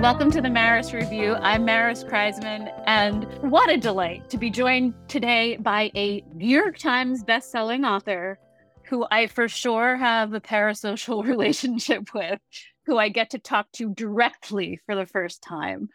Welcome 0.00 0.30
to 0.30 0.40
the 0.40 0.48
Maris 0.48 0.94
Review. 0.94 1.34
I'm 1.34 1.66
Maris 1.66 2.04
Kreizman, 2.04 2.72
and 2.86 3.24
what 3.42 3.68
a 3.68 3.76
delight 3.76 4.30
to 4.30 4.38
be 4.38 4.48
joined 4.48 4.94
today 5.08 5.58
by 5.58 5.90
a 5.94 6.24
New 6.32 6.48
York 6.48 6.78
Times 6.78 7.22
bestselling 7.22 7.86
author 7.86 8.38
who 8.86 9.06
I 9.10 9.26
for 9.26 9.46
sure 9.46 9.98
have 9.98 10.32
a 10.32 10.40
parasocial 10.40 11.22
relationship 11.26 12.14
with, 12.14 12.40
who 12.86 12.96
I 12.96 13.10
get 13.10 13.28
to 13.30 13.38
talk 13.38 13.70
to 13.72 13.92
directly 13.92 14.80
for 14.86 14.94
the 14.96 15.04
first 15.04 15.42
time. 15.42 15.90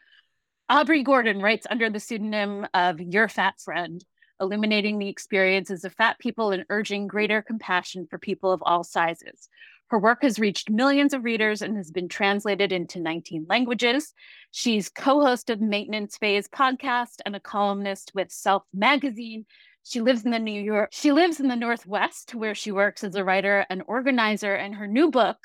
Aubrey 0.70 1.02
Gordon 1.02 1.42
writes 1.42 1.66
under 1.68 1.90
the 1.90 2.00
pseudonym 2.00 2.68
of 2.76 3.02
Your 3.02 3.28
Fat 3.28 3.60
Friend, 3.60 4.06
illuminating 4.40 5.00
the 5.00 5.10
experiences 5.10 5.84
of 5.84 5.94
fat 5.94 6.20
people 6.20 6.52
and 6.52 6.64
urging 6.70 7.08
greater 7.08 7.42
compassion 7.42 8.06
for 8.08 8.20
people 8.20 8.52
of 8.52 8.62
all 8.64 8.84
sizes. 8.84 9.50
Her 9.90 10.00
work 10.00 10.24
has 10.24 10.40
reached 10.40 10.70
millions 10.70 11.14
of 11.14 11.24
readers 11.24 11.62
and 11.62 11.78
has 11.78 11.92
been 11.92 12.10
translated 12.10 12.72
into 12.72 13.00
19 13.00 13.46
languages. 13.48 14.14
She's 14.52 14.90
co 14.90 15.22
host 15.22 15.50
of 15.50 15.62
Maintenance 15.62 16.18
Phase 16.18 16.48
podcast 16.48 17.22
and 17.26 17.36
a 17.36 17.40
columnist 17.40 18.12
with 18.16 18.32
Self 18.32 18.64
Magazine. 18.74 19.46
She 19.84 20.02
lives 20.02 20.26
in 20.26 20.32
the 20.32 20.40
New 20.40 20.60
York, 20.60 20.90
she 20.92 21.12
lives 21.12 21.40
in 21.40 21.48
the 21.48 21.56
Northwest, 21.56 22.34
where 22.34 22.56
she 22.56 22.72
works 22.72 23.04
as 23.04 23.14
a 23.14 23.24
writer 23.24 23.66
and 23.70 23.84
organizer. 23.86 24.56
And 24.56 24.74
her 24.76 24.88
new 24.88 25.12
book 25.12 25.38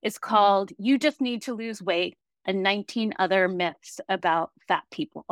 is 0.00 0.18
called 0.18 0.72
You 0.78 0.98
Just 0.98 1.20
Need 1.20 1.42
to 1.42 1.54
Lose 1.54 1.82
Weight 1.82 2.16
and 2.46 2.62
19 2.62 3.12
Other 3.18 3.46
Myths 3.46 4.00
About 4.08 4.50
Fat 4.66 4.84
People. 4.90 5.26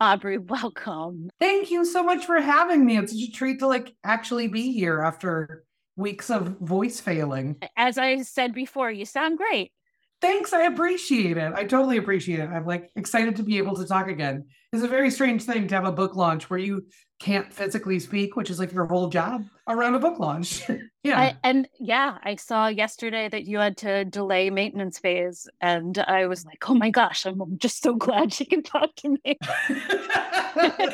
Aubrey, 0.00 0.38
welcome. 0.38 1.30
Thank 1.40 1.70
you 1.70 1.84
so 1.86 2.02
much 2.02 2.26
for 2.26 2.40
having 2.40 2.84
me. 2.84 2.98
It's 2.98 3.12
such 3.12 3.28
a 3.28 3.32
treat 3.32 3.60
to 3.60 3.66
like 3.66 3.94
actually 4.04 4.48
be 4.48 4.72
here 4.72 5.00
after 5.00 5.64
weeks 5.98 6.30
of 6.30 6.58
voice 6.60 7.00
failing. 7.00 7.56
As 7.76 7.98
I 7.98 8.22
said 8.22 8.54
before, 8.54 8.90
you 8.90 9.04
sound 9.04 9.36
great. 9.36 9.72
Thanks. 10.20 10.52
I 10.52 10.62
appreciate 10.62 11.36
it. 11.36 11.52
I 11.54 11.64
totally 11.64 11.96
appreciate 11.96 12.40
it. 12.40 12.48
I'm 12.48 12.66
like 12.66 12.90
excited 12.96 13.36
to 13.36 13.42
be 13.42 13.58
able 13.58 13.76
to 13.76 13.86
talk 13.86 14.08
again. 14.08 14.46
It's 14.72 14.82
a 14.82 14.88
very 14.88 15.10
strange 15.10 15.44
thing 15.44 15.68
to 15.68 15.74
have 15.74 15.84
a 15.84 15.92
book 15.92 16.16
launch 16.16 16.50
where 16.50 16.58
you 16.58 16.86
can't 17.20 17.52
physically 17.52 18.00
speak, 18.00 18.36
which 18.36 18.50
is 18.50 18.58
like 18.58 18.72
your 18.72 18.86
whole 18.86 19.08
job 19.08 19.44
around 19.68 19.94
a 19.94 19.98
book 19.98 20.18
launch. 20.18 20.62
yeah. 21.02 21.20
I, 21.20 21.36
and 21.42 21.68
yeah, 21.78 22.18
I 22.22 22.36
saw 22.36 22.66
yesterday 22.66 23.28
that 23.28 23.44
you 23.44 23.58
had 23.58 23.76
to 23.78 24.04
delay 24.04 24.50
maintenance 24.50 24.98
phase. 24.98 25.48
And 25.60 25.98
I 25.98 26.26
was 26.26 26.44
like, 26.44 26.68
oh 26.68 26.74
my 26.74 26.90
gosh, 26.90 27.24
I'm 27.24 27.58
just 27.58 27.82
so 27.82 27.94
glad 27.94 28.32
she 28.32 28.44
can 28.44 28.62
talk 28.62 28.94
to 28.96 29.10
me. 29.24 29.38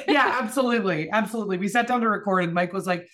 yeah, 0.08 0.38
absolutely. 0.40 1.10
Absolutely. 1.10 1.58
We 1.58 1.68
sat 1.68 1.86
down 1.86 2.00
to 2.02 2.08
record 2.08 2.44
and 2.44 2.54
Mike 2.54 2.72
was 2.72 2.86
like, 2.86 3.08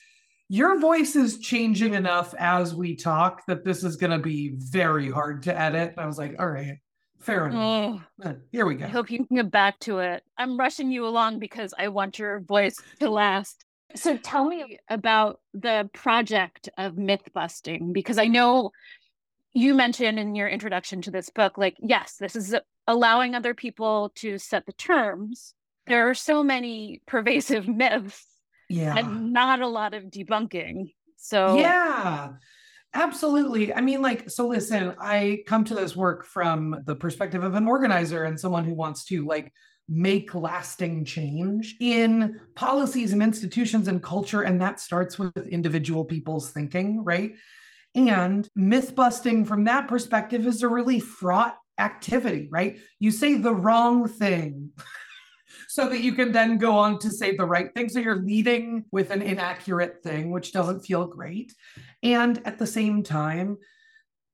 your 0.53 0.81
voice 0.81 1.15
is 1.15 1.38
changing 1.38 1.94
enough 1.94 2.34
as 2.37 2.75
we 2.75 2.97
talk 2.97 3.47
that 3.47 3.65
this 3.65 3.84
is 3.84 3.94
going 3.94 4.11
to 4.11 4.19
be 4.19 4.50
very 4.56 5.09
hard 5.09 5.44
to 5.44 5.56
edit. 5.56 5.94
I 5.97 6.06
was 6.06 6.19
like, 6.19 6.34
all 6.41 6.49
right, 6.49 6.78
fair 7.21 7.47
enough. 7.47 8.03
Oh, 8.25 8.34
Here 8.50 8.66
we 8.66 8.75
go. 8.75 8.87
I 8.87 8.88
hope 8.88 9.12
you 9.12 9.25
can 9.25 9.37
get 9.37 9.53
back 9.53 9.78
to 9.81 10.00
it. 10.00 10.25
I'm 10.37 10.59
rushing 10.59 10.91
you 10.91 11.06
along 11.06 11.38
because 11.38 11.72
I 11.78 11.87
want 11.87 12.19
your 12.19 12.41
voice 12.41 12.77
to 12.99 13.09
last. 13.09 13.65
So 13.94 14.16
tell 14.16 14.44
me 14.44 14.77
about 14.88 15.38
the 15.55 15.88
project 15.94 16.69
of 16.77 16.99
myth 16.99 17.28
busting 17.32 17.93
because 17.93 18.19
I 18.19 18.27
know 18.27 18.72
you 19.53 19.72
mentioned 19.72 20.19
in 20.19 20.34
your 20.34 20.49
introduction 20.49 21.00
to 21.03 21.12
this 21.12 21.31
book, 21.31 21.59
like, 21.59 21.77
yes, 21.78 22.17
this 22.19 22.34
is 22.34 22.56
allowing 22.88 23.37
other 23.37 23.55
people 23.55 24.11
to 24.17 24.37
set 24.38 24.67
the 24.67 24.72
terms. 24.72 25.55
There 25.87 26.11
are 26.11 26.15
so 26.15 26.43
many 26.43 27.03
pervasive 27.06 27.69
myths 27.69 28.27
yeah. 28.70 28.97
and 28.97 29.32
not 29.32 29.60
a 29.60 29.66
lot 29.66 29.94
of 29.94 30.04
debunking 30.04 30.92
so 31.16 31.56
yeah 31.56 32.31
absolutely. 32.94 33.72
I 33.72 33.81
mean 33.81 34.03
like 34.03 34.31
so 34.31 34.48
listen 34.48 34.94
i 35.00 35.42
come 35.47 35.64
to 35.64 35.75
this 35.75 35.94
work 35.94 36.25
from 36.25 36.82
the 36.86 36.97
perspective 36.97 37.44
of 37.44 37.54
an 37.54 37.69
organizer 37.69 38.25
and 38.25 38.38
someone 38.38 38.64
who 38.64 38.75
wants 38.75 39.04
to 39.06 39.25
like 39.26 39.53
make 39.88 40.34
lasting 40.34 41.04
change 41.04 41.76
in 41.81 42.41
policies 42.54 43.12
and 43.12 43.22
institutions 43.22 43.88
and 43.88 44.03
culture 44.03 44.42
and 44.42 44.60
that 44.60 44.78
starts 44.78 45.19
with 45.19 45.37
individual 45.48 46.04
people's 46.04 46.50
thinking 46.50 47.02
right? 47.04 47.34
And 47.94 48.48
myth 48.54 48.94
busting 48.94 49.44
from 49.47 49.64
that 49.64 49.88
perspective 49.88 50.47
is 50.47 50.62
a 50.62 50.69
really 50.69 51.00
fraught 51.00 51.56
activity 51.78 52.48
right? 52.50 52.78
You 52.98 53.10
say 53.10 53.34
the 53.34 53.54
wrong 53.54 54.08
thing 54.08 54.70
so 55.70 55.88
that 55.88 56.00
you 56.00 56.14
can 56.14 56.32
then 56.32 56.58
go 56.58 56.76
on 56.76 56.98
to 56.98 57.08
say 57.08 57.36
the 57.36 57.44
right 57.44 57.72
thing. 57.72 57.88
So 57.88 58.00
you're 58.00 58.25
leading 58.25 58.84
with 58.91 59.12
an 59.12 59.22
inaccurate 59.22 60.03
thing, 60.03 60.32
which 60.32 60.53
doesn't 60.53 60.81
feel 60.81 61.06
great. 61.06 61.55
And 62.02 62.43
at 62.44 62.58
the 62.58 62.67
same 62.67 63.05
time, 63.05 63.56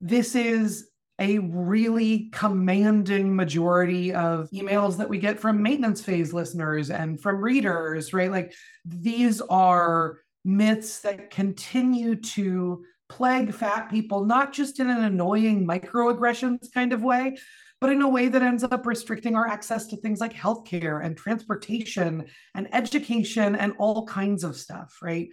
this 0.00 0.34
is 0.34 0.88
a 1.18 1.38
really 1.40 2.30
commanding 2.32 3.36
majority 3.36 4.14
of 4.14 4.48
emails 4.50 4.96
that 4.96 5.10
we 5.10 5.18
get 5.18 5.38
from 5.38 5.62
maintenance 5.62 6.00
phase 6.00 6.32
listeners 6.32 6.88
and 6.88 7.20
from 7.20 7.44
readers, 7.44 8.14
right? 8.14 8.30
Like 8.30 8.54
these 8.86 9.42
are 9.42 10.20
myths 10.42 11.00
that 11.00 11.30
continue 11.30 12.14
to 12.14 12.82
plague 13.10 13.52
fat 13.52 13.90
people, 13.90 14.24
not 14.24 14.54
just 14.54 14.80
in 14.80 14.88
an 14.88 15.04
annoying 15.04 15.66
microaggressions 15.66 16.72
kind 16.72 16.94
of 16.94 17.02
way, 17.02 17.36
but 17.80 17.90
in 17.90 18.02
a 18.02 18.08
way 18.08 18.28
that 18.28 18.42
ends 18.42 18.64
up 18.64 18.86
restricting 18.86 19.36
our 19.36 19.46
access 19.46 19.86
to 19.88 19.96
things 19.96 20.20
like 20.20 20.32
healthcare 20.32 21.04
and 21.04 21.16
transportation 21.16 22.24
and 22.54 22.68
education 22.74 23.54
and 23.54 23.74
all 23.78 24.06
kinds 24.06 24.44
of 24.44 24.56
stuff, 24.56 24.98
right? 25.02 25.28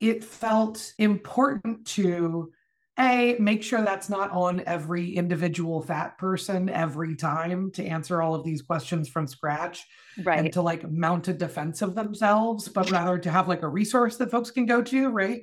It 0.00 0.22
felt 0.22 0.92
important 0.98 1.86
to 1.88 2.52
a 2.98 3.36
make 3.38 3.62
sure 3.62 3.82
that's 3.82 4.08
not 4.08 4.30
on 4.32 4.60
every 4.66 5.14
individual 5.14 5.80
fat 5.80 6.18
person 6.18 6.68
every 6.68 7.14
time 7.14 7.70
to 7.70 7.84
answer 7.84 8.20
all 8.20 8.34
of 8.34 8.44
these 8.44 8.60
questions 8.62 9.08
from 9.08 9.26
scratch 9.26 9.86
right 10.24 10.40
and 10.40 10.52
to 10.52 10.60
like 10.62 10.90
mount 10.90 11.28
a 11.28 11.32
defense 11.32 11.80
of 11.80 11.94
themselves 11.94 12.68
but 12.68 12.90
rather 12.90 13.16
to 13.16 13.30
have 13.30 13.46
like 13.46 13.62
a 13.62 13.68
resource 13.68 14.16
that 14.16 14.32
folks 14.32 14.50
can 14.50 14.66
go 14.66 14.82
to 14.82 15.10
right 15.10 15.42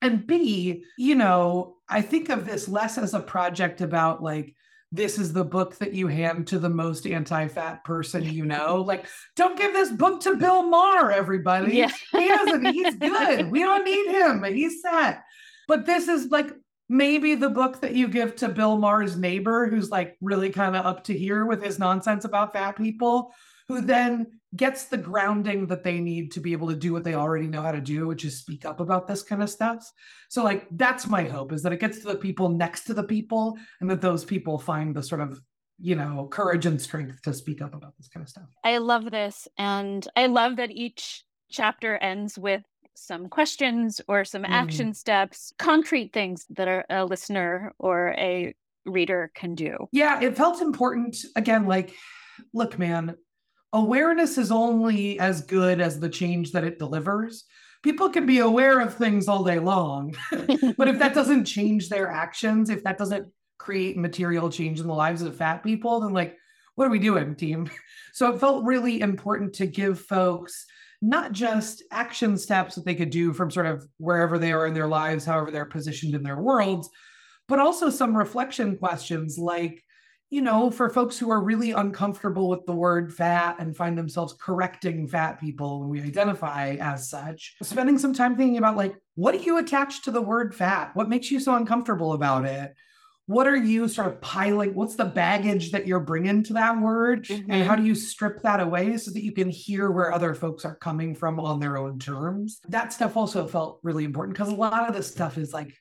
And 0.00 0.26
B, 0.26 0.84
you 0.96 1.14
know, 1.16 1.76
I 1.88 2.02
think 2.02 2.28
of 2.28 2.46
this 2.46 2.68
less 2.68 2.98
as 2.98 3.14
a 3.14 3.20
project 3.20 3.80
about 3.80 4.22
like, 4.22 4.54
this 4.90 5.18
is 5.18 5.32
the 5.32 5.44
book 5.44 5.76
that 5.76 5.92
you 5.92 6.06
hand 6.06 6.46
to 6.48 6.58
the 6.58 6.68
most 6.68 7.06
anti-fat 7.06 7.84
person 7.84 8.24
you 8.24 8.44
know. 8.46 8.82
Like, 8.82 9.06
don't 9.36 9.58
give 9.58 9.72
this 9.72 9.90
book 9.90 10.20
to 10.22 10.36
Bill 10.36 10.62
Maher, 10.62 11.10
everybody. 11.10 11.76
Yeah. 11.76 11.90
he 12.12 12.28
doesn't, 12.28 12.64
he's 12.66 12.94
good. 12.96 13.50
We 13.50 13.60
don't 13.60 13.84
need 13.84 14.10
him. 14.10 14.44
He's 14.44 14.82
set. 14.82 15.22
But 15.66 15.84
this 15.84 16.08
is 16.08 16.30
like 16.30 16.50
maybe 16.88 17.34
the 17.34 17.50
book 17.50 17.80
that 17.80 17.94
you 17.94 18.08
give 18.08 18.36
to 18.36 18.48
Bill 18.48 18.78
Maher's 18.78 19.16
neighbor, 19.16 19.66
who's 19.66 19.90
like 19.90 20.16
really 20.20 20.50
kind 20.50 20.74
of 20.74 20.86
up 20.86 21.04
to 21.04 21.16
here 21.16 21.44
with 21.44 21.62
his 21.62 21.78
nonsense 21.78 22.24
about 22.24 22.54
fat 22.54 22.76
people, 22.76 23.34
who 23.68 23.80
then 23.82 24.26
gets 24.56 24.84
the 24.84 24.96
grounding 24.96 25.66
that 25.66 25.84
they 25.84 26.00
need 26.00 26.32
to 26.32 26.40
be 26.40 26.52
able 26.52 26.68
to 26.68 26.74
do 26.74 26.92
what 26.92 27.04
they 27.04 27.14
already 27.14 27.46
know 27.46 27.60
how 27.60 27.70
to 27.70 27.80
do, 27.82 28.06
which 28.06 28.24
is 28.24 28.38
speak 28.38 28.64
up 28.64 28.80
about 28.80 29.06
this 29.06 29.22
kind 29.22 29.42
of 29.42 29.50
stuff. 29.50 29.90
So, 30.30 30.42
like, 30.42 30.66
that's 30.72 31.06
my 31.06 31.24
hope 31.24 31.52
is 31.52 31.62
that 31.62 31.72
it 31.72 31.80
gets 31.80 31.98
to 31.98 32.08
the 32.08 32.16
people 32.16 32.48
next 32.48 32.84
to 32.84 32.94
the 32.94 33.02
people 33.02 33.58
and 33.80 33.90
that 33.90 34.00
those 34.00 34.24
people 34.24 34.58
find 34.58 34.94
the 34.96 35.02
sort 35.02 35.20
of 35.20 35.40
you 35.80 35.94
know 35.94 36.26
courage 36.32 36.66
and 36.66 36.80
strength 36.80 37.22
to 37.22 37.32
speak 37.32 37.62
up 37.62 37.72
about 37.72 37.96
this 37.98 38.08
kind 38.08 38.24
of 38.24 38.28
stuff 38.28 38.48
I 38.64 38.78
love 38.78 39.10
this. 39.12 39.46
And 39.58 40.06
I 40.16 40.26
love 40.26 40.56
that 40.56 40.70
each 40.72 41.22
chapter 41.50 41.96
ends 41.98 42.36
with 42.36 42.62
some 42.94 43.28
questions 43.28 44.00
or 44.08 44.24
some 44.24 44.42
Mm. 44.42 44.48
action 44.48 44.92
steps, 44.92 45.52
concrete 45.58 46.12
things 46.12 46.46
that 46.50 46.66
a, 46.66 46.84
a 46.90 47.04
listener 47.04 47.72
or 47.78 48.12
a 48.18 48.54
reader 48.86 49.30
can 49.34 49.54
do. 49.54 49.88
yeah 49.92 50.20
it 50.22 50.36
felt 50.36 50.60
important 50.62 51.16
again 51.36 51.66
like 51.66 51.94
look 52.54 52.78
man 52.78 53.14
awareness 53.72 54.38
is 54.38 54.50
only 54.50 55.18
as 55.18 55.42
good 55.42 55.80
as 55.80 56.00
the 56.00 56.08
change 56.08 56.52
that 56.52 56.64
it 56.64 56.78
delivers. 56.78 57.44
People 57.82 58.08
can 58.10 58.26
be 58.26 58.38
aware 58.38 58.80
of 58.80 58.94
things 58.94 59.28
all 59.28 59.44
day 59.44 59.58
long 59.58 60.14
but 60.76 60.88
if 60.88 60.98
that 60.98 61.14
doesn't 61.14 61.44
change 61.44 61.88
their 61.88 62.10
actions 62.10 62.70
if 62.70 62.82
that 62.82 62.98
doesn't 62.98 63.28
create 63.56 63.96
material 63.96 64.50
change 64.50 64.80
in 64.80 64.88
the 64.88 64.92
lives 64.92 65.22
of 65.22 65.36
fat 65.36 65.62
people 65.62 66.00
then 66.00 66.12
like 66.12 66.36
what 66.74 66.86
are 66.86 66.90
we 66.90 66.98
doing 67.00 67.34
team? 67.34 67.68
So 68.14 68.34
it 68.34 68.40
felt 68.40 68.64
really 68.64 69.00
important 69.00 69.52
to 69.54 69.66
give 69.66 70.00
folks 70.00 70.66
not 71.00 71.30
just 71.30 71.84
action 71.92 72.36
steps 72.36 72.74
that 72.74 72.84
they 72.84 72.96
could 72.96 73.10
do 73.10 73.32
from 73.32 73.48
sort 73.48 73.66
of 73.66 73.86
wherever 73.98 74.38
they 74.38 74.50
are 74.50 74.66
in 74.66 74.74
their 74.74 74.88
lives 74.88 75.24
however 75.24 75.52
they're 75.52 75.64
positioned 75.64 76.16
in 76.16 76.24
their 76.24 76.40
worlds 76.40 76.88
but 77.46 77.60
also 77.60 77.90
some 77.90 78.16
reflection 78.16 78.76
questions 78.76 79.38
like 79.38 79.84
you 80.30 80.42
know, 80.42 80.70
for 80.70 80.90
folks 80.90 81.18
who 81.18 81.30
are 81.30 81.42
really 81.42 81.70
uncomfortable 81.70 82.48
with 82.48 82.66
the 82.66 82.74
word 82.74 83.14
fat 83.14 83.56
and 83.58 83.76
find 83.76 83.96
themselves 83.96 84.34
correcting 84.38 85.06
fat 85.06 85.40
people 85.40 85.80
when 85.80 85.88
we 85.88 86.02
identify 86.02 86.76
as 86.80 87.08
such, 87.08 87.56
spending 87.62 87.98
some 87.98 88.12
time 88.12 88.36
thinking 88.36 88.58
about 88.58 88.76
like, 88.76 88.94
what 89.14 89.32
do 89.32 89.38
you 89.38 89.58
attach 89.58 90.02
to 90.02 90.10
the 90.10 90.20
word 90.20 90.54
fat? 90.54 90.90
What 90.94 91.08
makes 91.08 91.30
you 91.30 91.40
so 91.40 91.54
uncomfortable 91.54 92.12
about 92.12 92.44
it? 92.44 92.74
What 93.24 93.46
are 93.46 93.56
you 93.56 93.88
sort 93.88 94.06
of 94.08 94.20
piling? 94.20 94.74
What's 94.74 94.96
the 94.96 95.04
baggage 95.04 95.72
that 95.72 95.86
you're 95.86 96.00
bringing 96.00 96.42
to 96.44 96.54
that 96.54 96.80
word? 96.80 97.24
Mhm. 97.24 97.46
And 97.48 97.66
how 97.66 97.76
do 97.76 97.82
you 97.82 97.94
strip 97.94 98.42
that 98.42 98.60
away 98.60 98.96
so 98.96 99.10
that 99.10 99.22
you 99.22 99.32
can 99.32 99.50
hear 99.50 99.90
where 99.90 100.12
other 100.12 100.34
folks 100.34 100.64
are 100.64 100.76
coming 100.76 101.14
from 101.14 101.38
on 101.40 101.60
their 101.60 101.76
own 101.76 101.98
terms? 101.98 102.60
That 102.68 102.92
stuff 102.92 103.16
also 103.16 103.46
felt 103.46 103.80
really 103.82 104.04
important 104.04 104.36
because 104.36 104.50
a 104.52 104.56
lot 104.56 104.88
of 104.88 104.94
this 104.94 105.10
stuff 105.10 105.36
is 105.36 105.52
like 105.52 105.74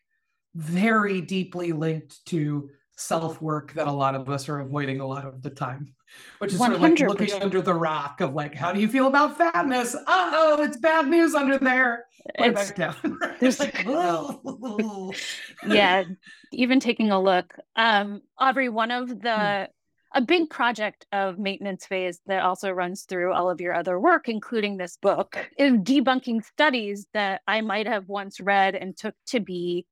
very 0.55 1.21
deeply 1.21 1.71
linked 1.71 2.25
to 2.25 2.69
self 2.97 3.41
work 3.41 3.73
that 3.73 3.87
a 3.87 3.91
lot 3.91 4.15
of 4.15 4.27
us 4.29 4.49
are 4.49 4.59
avoiding 4.59 4.99
a 4.99 5.05
lot 5.05 5.25
of 5.25 5.41
the 5.41 5.49
time, 5.49 5.93
which 6.39 6.51
is 6.51 6.57
sort 6.57 6.73
of 6.73 6.81
like 6.81 6.99
looking 6.99 7.31
under 7.41 7.61
the 7.61 7.73
rock 7.73 8.21
of 8.21 8.33
like, 8.33 8.55
how 8.55 8.73
do 8.73 8.81
you 8.81 8.87
feel 8.87 9.07
about 9.07 9.37
fatness? 9.37 9.95
Uh 9.95 10.01
oh, 10.07 10.61
it's 10.63 10.77
bad 10.77 11.07
news 11.07 11.35
under 11.35 11.57
there. 11.57 12.05
Back 12.37 12.75
down. 12.75 12.95
there's- 13.39 13.59
like, 13.59 13.85
yeah, 15.67 16.03
even 16.51 16.79
taking 16.79 17.11
a 17.11 17.21
look. 17.21 17.53
Um, 17.75 18.21
Aubrey, 18.37 18.69
one 18.69 18.91
of 18.91 19.09
the 19.09 19.69
a 20.13 20.21
big 20.21 20.49
project 20.49 21.05
of 21.11 21.37
maintenance 21.37 21.85
phase 21.85 22.19
that 22.27 22.41
also 22.41 22.71
runs 22.71 23.03
through 23.03 23.33
all 23.33 23.49
of 23.49 23.61
your 23.61 23.73
other 23.73 23.99
work, 23.99 24.29
including 24.29 24.77
this 24.77 24.97
book, 24.97 25.37
is 25.57 25.73
debunking 25.73 26.43
studies 26.43 27.05
that 27.13 27.41
I 27.47 27.61
might 27.61 27.87
have 27.87 28.07
once 28.07 28.39
read 28.39 28.73
and 28.73 28.97
took 28.97 29.13
to 29.27 29.39
be 29.39 29.85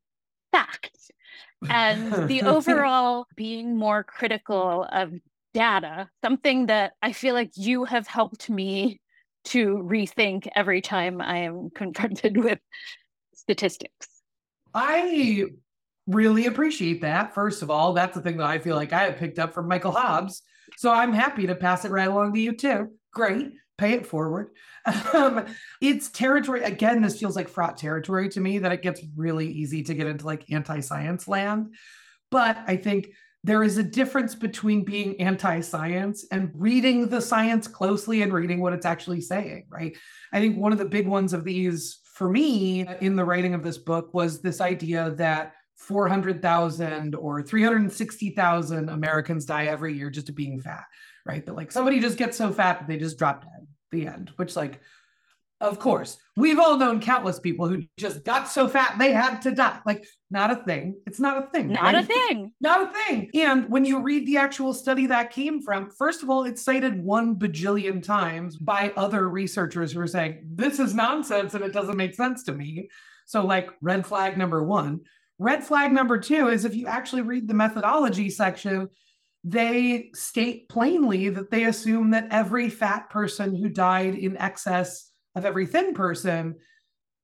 fact. 0.51 1.11
And 1.69 2.13
the 2.29 2.43
overall 2.43 3.27
being 3.35 3.77
more 3.77 4.03
critical 4.03 4.87
of 4.91 5.13
data, 5.53 6.09
something 6.23 6.65
that 6.67 6.93
I 7.01 7.13
feel 7.13 7.33
like 7.33 7.51
you 7.55 7.85
have 7.85 8.07
helped 8.07 8.49
me 8.49 8.99
to 9.45 9.77
rethink 9.77 10.47
every 10.55 10.81
time 10.81 11.21
I 11.21 11.39
am 11.39 11.69
confronted 11.69 12.37
with 12.43 12.59
statistics. 13.33 14.07
I 14.73 15.45
really 16.07 16.45
appreciate 16.45 17.01
that. 17.01 17.33
First 17.33 17.61
of 17.61 17.69
all, 17.69 17.93
that's 17.93 18.15
the 18.15 18.21
thing 18.21 18.37
that 18.37 18.47
I 18.47 18.59
feel 18.59 18.75
like 18.75 18.93
I 18.93 19.03
have 19.03 19.17
picked 19.17 19.39
up 19.39 19.53
from 19.53 19.67
Michael 19.67 19.91
Hobbs. 19.91 20.41
So 20.77 20.91
I'm 20.91 21.13
happy 21.13 21.47
to 21.47 21.55
pass 21.55 21.85
it 21.85 21.91
right 21.91 22.07
along 22.07 22.33
to 22.33 22.39
you 22.39 22.53
too. 22.53 22.91
Great. 23.13 23.51
Pay 23.77 23.93
it 23.93 24.05
forward. 24.05 24.51
Um, 25.15 25.45
it's 25.81 26.11
territory. 26.11 26.61
Again, 26.61 27.01
this 27.01 27.19
feels 27.19 27.35
like 27.35 27.49
fraught 27.49 27.75
territory 27.75 28.29
to 28.29 28.39
me 28.39 28.59
that 28.59 28.71
it 28.71 28.83
gets 28.83 29.01
really 29.15 29.47
easy 29.47 29.81
to 29.81 29.95
get 29.95 30.05
into 30.05 30.27
like 30.27 30.51
anti 30.51 30.79
science 30.81 31.27
land. 31.27 31.73
But 32.29 32.57
I 32.67 32.75
think 32.75 33.09
there 33.43 33.63
is 33.63 33.77
a 33.77 33.83
difference 33.83 34.35
between 34.35 34.83
being 34.83 35.19
anti 35.21 35.61
science 35.61 36.25
and 36.31 36.51
reading 36.53 37.07
the 37.07 37.21
science 37.21 37.67
closely 37.67 38.21
and 38.21 38.33
reading 38.33 38.59
what 38.59 38.73
it's 38.73 38.85
actually 38.85 39.21
saying, 39.21 39.65
right? 39.69 39.95
I 40.33 40.39
think 40.39 40.57
one 40.57 40.71
of 40.71 40.77
the 40.77 40.85
big 40.85 41.07
ones 41.07 41.33
of 41.33 41.43
these 41.43 41.99
for 42.15 42.29
me 42.29 42.87
in 43.01 43.15
the 43.15 43.25
writing 43.25 43.53
of 43.53 43.63
this 43.63 43.77
book 43.77 44.13
was 44.13 44.41
this 44.41 44.61
idea 44.61 45.11
that 45.17 45.53
400,000 45.77 47.13
or 47.13 47.43
360,000 47.43 48.89
Americans 48.89 49.45
die 49.45 49.65
every 49.65 49.93
year 49.93 50.09
just 50.09 50.29
of 50.29 50.35
being 50.35 50.59
fat, 50.59 50.85
right? 51.25 51.45
That 51.45 51.55
like 51.55 51.71
somebody 51.71 51.99
just 51.99 52.17
gets 52.17 52.37
so 52.37 52.51
fat 52.51 52.79
that 52.79 52.87
they 52.87 52.97
just 52.97 53.19
drop 53.19 53.43
dead, 53.43 53.54
the 53.91 54.07
end, 54.07 54.31
which 54.37 54.55
like, 54.55 54.79
of 55.61 55.79
course, 55.79 56.17
we've 56.35 56.59
all 56.59 56.77
known 56.77 56.99
countless 56.99 57.39
people 57.39 57.67
who 57.67 57.83
just 57.97 58.25
got 58.25 58.49
so 58.49 58.67
fat 58.67 58.97
they 58.99 59.13
had 59.13 59.39
to 59.43 59.51
die. 59.51 59.79
Like, 59.85 60.05
not 60.29 60.51
a 60.51 60.57
thing. 60.57 60.95
It's 61.07 61.19
not 61.19 61.41
a 61.41 61.47
thing. 61.47 61.69
Not 61.69 61.95
a 61.95 62.03
thing. 62.03 62.51
Not 62.59 62.89
a 62.89 62.93
thing. 62.93 63.29
And 63.35 63.69
when 63.69 63.85
you 63.85 64.01
read 64.01 64.27
the 64.27 64.35
actual 64.37 64.73
study 64.73 65.07
that 65.07 65.31
came 65.31 65.61
from, 65.61 65.89
first 65.91 66.23
of 66.23 66.29
all, 66.29 66.43
it's 66.43 66.61
cited 66.61 67.01
one 67.01 67.35
bajillion 67.35 68.03
times 68.03 68.57
by 68.57 68.91
other 68.97 69.29
researchers 69.29 69.93
who 69.93 70.01
are 70.01 70.07
saying, 70.07 70.41
this 70.45 70.77
is 70.77 70.93
nonsense 70.93 71.53
and 71.53 71.63
it 71.63 71.71
doesn't 71.71 71.97
make 71.97 72.15
sense 72.15 72.43
to 72.43 72.51
me. 72.51 72.89
So, 73.25 73.45
like, 73.45 73.69
red 73.81 74.05
flag 74.05 74.37
number 74.37 74.61
one. 74.61 75.01
Red 75.39 75.63
flag 75.63 75.93
number 75.93 76.17
two 76.17 76.49
is 76.49 76.65
if 76.65 76.75
you 76.75 76.87
actually 76.87 77.21
read 77.21 77.47
the 77.47 77.53
methodology 77.53 78.29
section, 78.29 78.89
they 79.47 80.09
state 80.15 80.67
plainly 80.69 81.29
that 81.29 81.51
they 81.51 81.65
assume 81.65 82.09
that 82.11 82.27
every 82.31 82.67
fat 82.67 83.11
person 83.11 83.55
who 83.55 83.69
died 83.69 84.15
in 84.15 84.35
excess 84.37 85.11
of 85.35 85.45
every 85.45 85.67
thin 85.67 85.93
person 85.93 86.55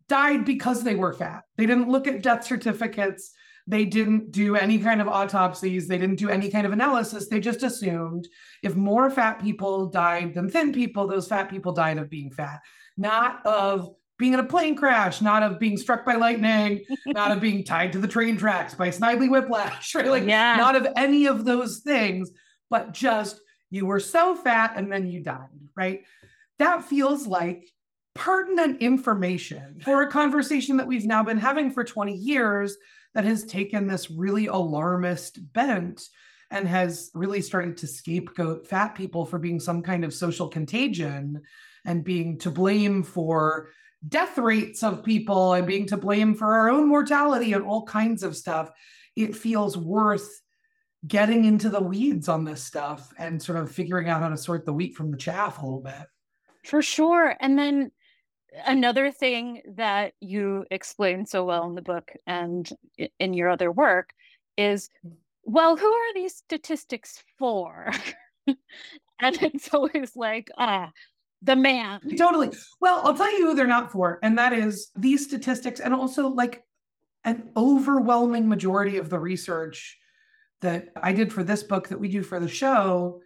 died 0.07 0.45
because 0.45 0.83
they 0.83 0.93
were 0.93 1.13
fat. 1.13 1.41
They 1.57 1.65
didn't 1.65 1.89
look 1.89 2.05
at 2.05 2.21
death 2.21 2.45
certificates. 2.45 3.31
They 3.65 3.85
didn't 3.85 4.31
do 4.31 4.55
any 4.55 4.77
kind 4.77 5.01
of 5.01 5.07
autopsies. 5.07 5.87
They 5.87 5.97
didn't 5.97 6.17
do 6.17 6.29
any 6.29 6.51
kind 6.51 6.67
of 6.67 6.73
analysis. 6.73 7.27
They 7.27 7.39
just 7.39 7.63
assumed 7.63 8.27
if 8.61 8.75
more 8.75 9.09
fat 9.09 9.41
people 9.41 9.87
died 9.87 10.35
than 10.35 10.47
thin 10.47 10.73
people, 10.73 11.07
those 11.07 11.27
fat 11.27 11.49
people 11.49 11.71
died 11.71 11.97
of 11.97 12.09
being 12.09 12.29
fat, 12.29 12.59
not 12.97 13.43
of 13.47 13.95
being 14.21 14.33
in 14.33 14.39
a 14.39 14.43
plane 14.45 14.75
crash, 14.75 15.19
not 15.19 15.41
of 15.41 15.59
being 15.59 15.75
struck 15.75 16.05
by 16.05 16.13
lightning, 16.13 16.85
not 17.07 17.31
of 17.31 17.41
being 17.41 17.63
tied 17.63 17.91
to 17.91 17.97
the 17.97 18.07
train 18.07 18.37
tracks 18.37 18.75
by 18.75 18.89
Snidely 18.89 19.27
Whiplash, 19.29 19.95
right? 19.95 20.05
Like, 20.05 20.25
Yeah. 20.25 20.55
not 20.57 20.75
of 20.75 20.87
any 20.95 21.25
of 21.25 21.43
those 21.43 21.79
things, 21.79 22.29
but 22.69 22.93
just 22.93 23.41
you 23.71 23.87
were 23.87 23.99
so 23.99 24.35
fat 24.35 24.73
and 24.75 24.91
then 24.91 25.07
you 25.07 25.23
died, 25.23 25.49
right? 25.75 26.03
That 26.59 26.83
feels 26.85 27.25
like 27.25 27.67
pertinent 28.13 28.79
information 28.81 29.81
for 29.83 30.03
a 30.03 30.11
conversation 30.11 30.77
that 30.77 30.85
we've 30.87 31.05
now 31.07 31.23
been 31.23 31.39
having 31.39 31.71
for 31.71 31.83
20 31.83 32.13
years 32.13 32.77
that 33.15 33.23
has 33.25 33.43
taken 33.45 33.87
this 33.87 34.11
really 34.11 34.45
alarmist 34.45 35.39
bent 35.51 36.03
and 36.51 36.67
has 36.67 37.09
really 37.15 37.41
started 37.41 37.77
to 37.77 37.87
scapegoat 37.87 38.67
fat 38.67 38.93
people 38.93 39.25
for 39.25 39.39
being 39.39 39.59
some 39.59 39.81
kind 39.81 40.05
of 40.05 40.13
social 40.13 40.47
contagion 40.47 41.41
and 41.85 42.03
being 42.03 42.37
to 42.37 42.51
blame 42.51 43.01
for 43.01 43.69
death 44.07 44.37
rates 44.37 44.83
of 44.83 45.03
people 45.03 45.53
and 45.53 45.67
being 45.67 45.85
to 45.87 45.97
blame 45.97 46.33
for 46.35 46.55
our 46.55 46.69
own 46.69 46.87
mortality 46.87 47.53
and 47.53 47.63
all 47.63 47.83
kinds 47.83 48.23
of 48.23 48.35
stuff. 48.35 48.71
It 49.15 49.35
feels 49.35 49.77
worth 49.77 50.41
getting 51.07 51.45
into 51.45 51.69
the 51.69 51.81
weeds 51.81 52.27
on 52.29 52.45
this 52.45 52.63
stuff 52.63 53.11
and 53.17 53.41
sort 53.41 53.57
of 53.57 53.71
figuring 53.71 54.09
out 54.09 54.21
how 54.21 54.29
to 54.29 54.37
sort 54.37 54.65
the 54.65 54.73
wheat 54.73 54.95
from 54.95 55.11
the 55.11 55.17
chaff 55.17 55.59
a 55.59 55.65
little 55.65 55.81
bit. 55.81 56.07
For 56.63 56.81
sure. 56.81 57.35
And 57.39 57.57
then 57.57 57.91
another 58.65 59.11
thing 59.11 59.61
that 59.75 60.13
you 60.19 60.65
explain 60.69 61.25
so 61.25 61.43
well 61.45 61.65
in 61.67 61.75
the 61.75 61.81
book 61.81 62.11
and 62.27 62.69
in 63.19 63.33
your 63.33 63.49
other 63.49 63.71
work 63.71 64.13
is 64.57 64.89
well, 65.43 65.75
who 65.75 65.91
are 65.91 66.13
these 66.13 66.35
statistics 66.35 67.23
for? 67.39 67.91
and 68.47 68.57
it's 69.41 69.73
always 69.73 70.15
like, 70.15 70.49
ah, 70.57 70.91
the 71.41 71.55
man. 71.55 72.01
Totally. 72.17 72.51
Well, 72.79 73.01
I'll 73.03 73.17
tell 73.17 73.31
you 73.31 73.47
who 73.47 73.55
they're 73.55 73.67
not 73.67 73.91
for, 73.91 74.19
and 74.21 74.37
that 74.37 74.53
is 74.53 74.91
these 74.95 75.25
statistics, 75.25 75.79
and 75.79 75.93
also 75.93 76.27
like 76.27 76.63
an 77.23 77.49
overwhelming 77.55 78.47
majority 78.47 78.97
of 78.97 79.09
the 79.09 79.19
research 79.19 79.97
that 80.61 80.89
I 81.01 81.13
did 81.13 81.33
for 81.33 81.43
this 81.43 81.63
book 81.63 81.89
that 81.89 81.99
we 81.99 82.07
do 82.07 82.23
for 82.23 82.39
the 82.39 82.47
show 82.47 83.21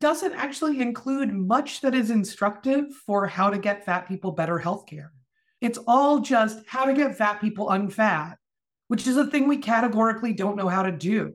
doesn't 0.00 0.34
actually 0.34 0.80
include 0.80 1.32
much 1.32 1.80
that 1.80 1.94
is 1.94 2.10
instructive 2.10 2.94
for 3.06 3.26
how 3.26 3.50
to 3.50 3.58
get 3.58 3.84
fat 3.84 4.06
people 4.06 4.32
better 4.32 4.58
health 4.58 4.86
care. 4.86 5.12
It's 5.60 5.78
all 5.88 6.20
just 6.20 6.60
how 6.66 6.84
to 6.84 6.94
get 6.94 7.16
fat 7.16 7.40
people 7.40 7.68
unfat, 7.68 8.36
which 8.86 9.06
is 9.06 9.16
a 9.16 9.26
thing 9.26 9.48
we 9.48 9.58
categorically 9.58 10.32
don't 10.32 10.56
know 10.56 10.68
how 10.68 10.82
to 10.82 10.92
do. 10.92 11.34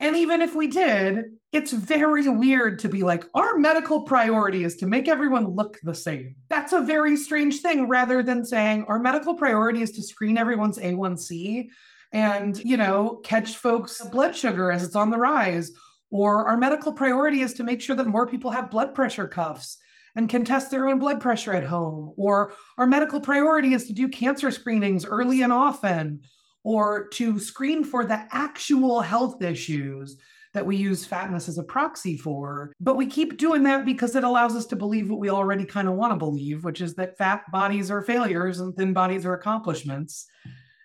And 0.00 0.16
even 0.16 0.42
if 0.42 0.56
we 0.56 0.66
did, 0.66 1.24
it's 1.52 1.72
very 1.72 2.28
weird 2.28 2.78
to 2.80 2.88
be 2.88 3.02
like, 3.02 3.24
our 3.34 3.56
medical 3.58 4.02
priority 4.02 4.62
is 4.62 4.76
to 4.76 4.86
make 4.86 5.08
everyone 5.08 5.48
look 5.48 5.78
the 5.82 5.94
same. 5.94 6.36
That's 6.48 6.72
a 6.72 6.80
very 6.80 7.16
strange 7.16 7.60
thing 7.60 7.88
rather 7.88 8.22
than 8.22 8.44
saying 8.44 8.84
our 8.86 9.00
medical 9.00 9.34
priority 9.34 9.82
is 9.82 9.90
to 9.92 10.02
screen 10.02 10.38
everyone's 10.38 10.78
A1C 10.78 11.68
and, 12.12 12.56
you 12.64 12.76
know, 12.76 13.20
catch 13.24 13.56
folks' 13.56 14.00
blood 14.00 14.36
sugar 14.36 14.70
as 14.70 14.84
it's 14.84 14.94
on 14.94 15.10
the 15.10 15.18
rise. 15.18 15.72
Or 16.12 16.48
our 16.48 16.56
medical 16.56 16.92
priority 16.92 17.40
is 17.40 17.54
to 17.54 17.64
make 17.64 17.80
sure 17.80 17.96
that 17.96 18.06
more 18.06 18.26
people 18.26 18.50
have 18.50 18.70
blood 18.70 18.94
pressure 18.94 19.28
cuffs 19.28 19.78
and 20.16 20.28
can 20.28 20.44
test 20.44 20.70
their 20.70 20.88
own 20.88 20.98
blood 20.98 21.20
pressure 21.20 21.52
at 21.52 21.64
home. 21.64 22.12
Or 22.16 22.52
our 22.78 22.86
medical 22.86 23.20
priority 23.20 23.74
is 23.74 23.86
to 23.86 23.92
do 23.92 24.08
cancer 24.08 24.50
screenings 24.50 25.04
early 25.04 25.42
and 25.42 25.52
often, 25.52 26.22
or 26.62 27.08
to 27.08 27.38
screen 27.38 27.84
for 27.84 28.04
the 28.04 28.26
actual 28.32 29.00
health 29.00 29.42
issues 29.42 30.16
that 30.52 30.66
we 30.66 30.76
use 30.76 31.04
fatness 31.04 31.48
as 31.48 31.58
a 31.58 31.62
proxy 31.62 32.16
for. 32.16 32.72
But 32.80 32.96
we 32.96 33.06
keep 33.06 33.36
doing 33.36 33.62
that 33.64 33.84
because 33.84 34.16
it 34.16 34.24
allows 34.24 34.56
us 34.56 34.66
to 34.66 34.76
believe 34.76 35.10
what 35.10 35.20
we 35.20 35.30
already 35.30 35.64
kind 35.64 35.88
of 35.88 35.94
want 35.94 36.12
to 36.12 36.16
believe, 36.16 36.64
which 36.64 36.80
is 36.80 36.94
that 36.94 37.16
fat 37.18 37.42
bodies 37.52 37.90
are 37.90 38.02
failures 38.02 38.60
and 38.60 38.74
thin 38.76 38.92
bodies 38.92 39.24
are 39.24 39.34
accomplishments 39.34 40.26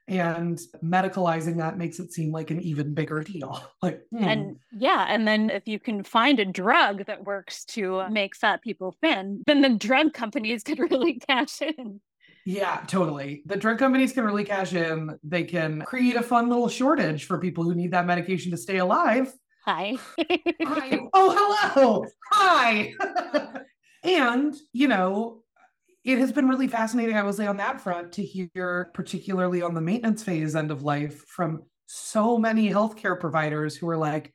and 0.08 0.60
medicalizing 0.84 1.58
that 1.58 1.78
makes 1.78 2.00
it 2.00 2.14
seem 2.14 2.32
like 2.32 2.52
an 2.52 2.62
even 2.62 2.94
bigger 2.94 3.24
deal 3.24 3.60
like 3.82 4.02
hmm. 4.12 4.24
and 4.24 4.56
yeah 4.72 5.06
and 5.10 5.28
then 5.28 5.50
if 5.50 5.68
you 5.68 5.80
can 5.80 6.04
find 6.04 6.40
a 6.40 6.46
drug 6.46 7.06
that 7.06 7.26
works 7.26 7.66
to 7.66 8.08
make 8.10 8.36
fat 8.36 8.62
people 8.62 8.96
thin 9.02 9.42
then 9.48 9.62
the 9.62 9.70
drug 9.70 10.14
companies 10.14 10.64
could 10.66 10.80
really 10.80 11.20
cash 11.28 11.62
in 11.62 12.00
yeah, 12.48 12.84
totally. 12.86 13.42
The 13.48 13.58
drug 13.58 13.80
companies 13.80 14.14
can 14.14 14.24
really 14.24 14.44
cash 14.44 14.74
in. 14.74 15.18
They 15.24 15.44
can 15.44 15.82
create 15.82 16.16
a 16.16 16.22
fun 16.22 16.48
little 16.48 16.70
shortage 16.70 17.26
for 17.26 17.40
people 17.40 17.64
who 17.64 17.74
need 17.74 17.90
that 17.90 18.06
medication 18.06 18.52
to 18.52 18.58
stay 18.58 18.78
alive. 18.78 19.34
Hi. 19.66 19.98
Hi. 20.64 20.98
Oh, 21.14 21.60
hello. 21.74 22.08
Hi. 22.32 22.94
and, 24.04 24.56
you 24.74 24.88
know, 24.88 25.44
it 26.04 26.20
has 26.20 26.32
been 26.32 26.48
really 26.48 26.68
fascinating, 26.68 27.18
I 27.18 27.24
will 27.24 27.34
say, 27.34 27.48
on 27.48 27.58
that 27.58 27.82
front 27.82 28.14
to 28.14 28.24
hear, 28.24 28.92
particularly 28.94 29.62
on 29.62 29.74
the 29.74 29.82
maintenance 29.82 30.24
phase 30.24 30.56
end 30.56 30.72
of 30.72 30.84
life, 30.84 31.26
from 31.28 31.64
so 31.88 32.38
many 32.38 32.70
healthcare 32.70 33.20
providers 33.20 33.76
who 33.76 33.90
are 33.90 33.98
like, 33.98 34.34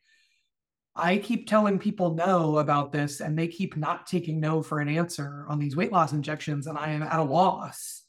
I 0.96 1.18
keep 1.18 1.48
telling 1.48 1.78
people 1.78 2.14
no 2.14 2.58
about 2.58 2.92
this, 2.92 3.20
and 3.20 3.38
they 3.38 3.48
keep 3.48 3.76
not 3.76 4.06
taking 4.06 4.40
no 4.40 4.62
for 4.62 4.80
an 4.80 4.88
answer 4.88 5.46
on 5.48 5.58
these 5.58 5.76
weight 5.76 5.92
loss 5.92 6.12
injections, 6.12 6.66
and 6.66 6.76
I 6.76 6.90
am 6.90 7.02
at 7.02 7.18
a 7.20 7.22
loss 7.22 8.02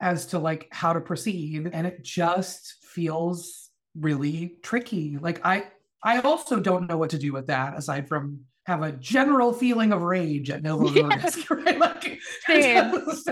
as 0.00 0.26
to 0.26 0.38
like 0.38 0.68
how 0.72 0.92
to 0.92 1.00
proceed. 1.00 1.70
And 1.72 1.86
it 1.86 2.02
just 2.02 2.76
feels 2.84 3.70
really 3.94 4.58
tricky. 4.62 5.16
Like 5.18 5.44
I 5.46 5.68
I 6.04 6.20
also 6.20 6.60
don't 6.60 6.88
know 6.88 6.98
what 6.98 7.10
to 7.10 7.18
do 7.18 7.32
with 7.32 7.46
that 7.46 7.76
aside 7.76 8.08
from 8.08 8.40
have 8.66 8.82
a 8.82 8.92
general 8.92 9.52
feeling 9.52 9.92
of 9.92 10.02
rage 10.02 10.50
at 10.50 10.62
Novo 10.62 10.88
Nordisk, 10.88 11.50
right? 11.64 11.78
Like 11.78 12.18
just, 12.48 13.28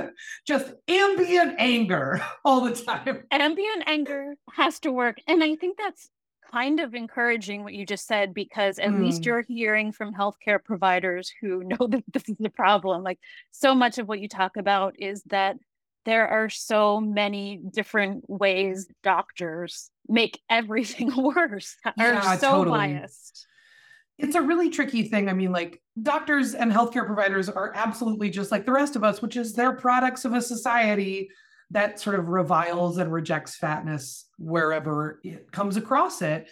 just, 0.47 0.73
ambient 0.88 1.55
anger 1.59 2.23
all 2.45 2.62
the 2.62 2.75
time. 2.75 3.25
Ambient 3.31 3.85
anger 3.87 4.35
has 4.52 4.79
to 4.81 4.93
work. 4.93 5.17
And 5.26 5.43
I 5.43 5.57
think 5.57 5.79
that's 5.79 6.11
kind 6.52 6.81
of 6.81 6.95
encouraging 6.95 7.64
what 7.64 7.73
you 7.73 7.87
just 7.87 8.07
said 8.07 8.35
because 8.35 8.79
at 8.79 8.91
mm. 8.91 9.05
least 9.05 9.25
you're 9.25 9.45
hearing 9.49 9.91
from 9.91 10.12
healthcare 10.12 10.62
providers 10.62 11.33
who 11.41 11.64
know 11.64 11.87
that 11.87 12.05
this 12.12 12.29
is 12.29 12.37
the 12.38 12.50
problem. 12.50 13.02
Like 13.02 13.19
so 13.50 13.75
much 13.75 13.99
of 13.99 14.09
what 14.09 14.21
you 14.21 14.29
talk 14.29 14.57
about 14.57 14.97
is 14.99 15.23
that 15.26 15.57
there 16.04 16.28
are 16.28 16.49
so 16.49 17.00
many 17.00 17.61
different 17.71 18.28
ways 18.28 18.87
mm. 18.87 18.94
doctors 19.02 19.90
make 20.09 20.40
everything 20.50 21.12
worse 21.16 21.76
are 21.85 21.92
yeah, 21.97 22.37
so 22.37 22.50
totally. 22.50 22.78
biased 22.78 23.47
it's 24.18 24.37
a 24.37 24.42
really 24.42 24.71
tricky 24.71 25.02
thing. 25.04 25.28
I 25.28 25.32
mean, 25.32 25.52
like 25.52 25.82
doctors 26.00 26.54
and 26.54 26.71
healthcare 26.71 27.04
providers 27.04 27.49
are 27.49 27.73
absolutely 27.75 28.30
just 28.30 28.52
like 28.52 28.64
the 28.64 28.73
rest 28.73 28.94
of 28.94 29.02
us, 29.02 29.21
which 29.21 29.37
is 29.37 29.52
they're 29.52 29.73
products 29.73 30.25
of 30.25 30.32
a 30.32 30.40
society 30.40 31.28
that 31.71 31.99
sort 31.99 32.18
of 32.18 32.28
reviles 32.28 32.99
and 32.99 33.12
rejects 33.12 33.56
fatness 33.56 34.26
wherever 34.38 35.21
it 35.25 35.50
comes 35.50 35.76
across 35.76 36.23
it. 36.23 36.50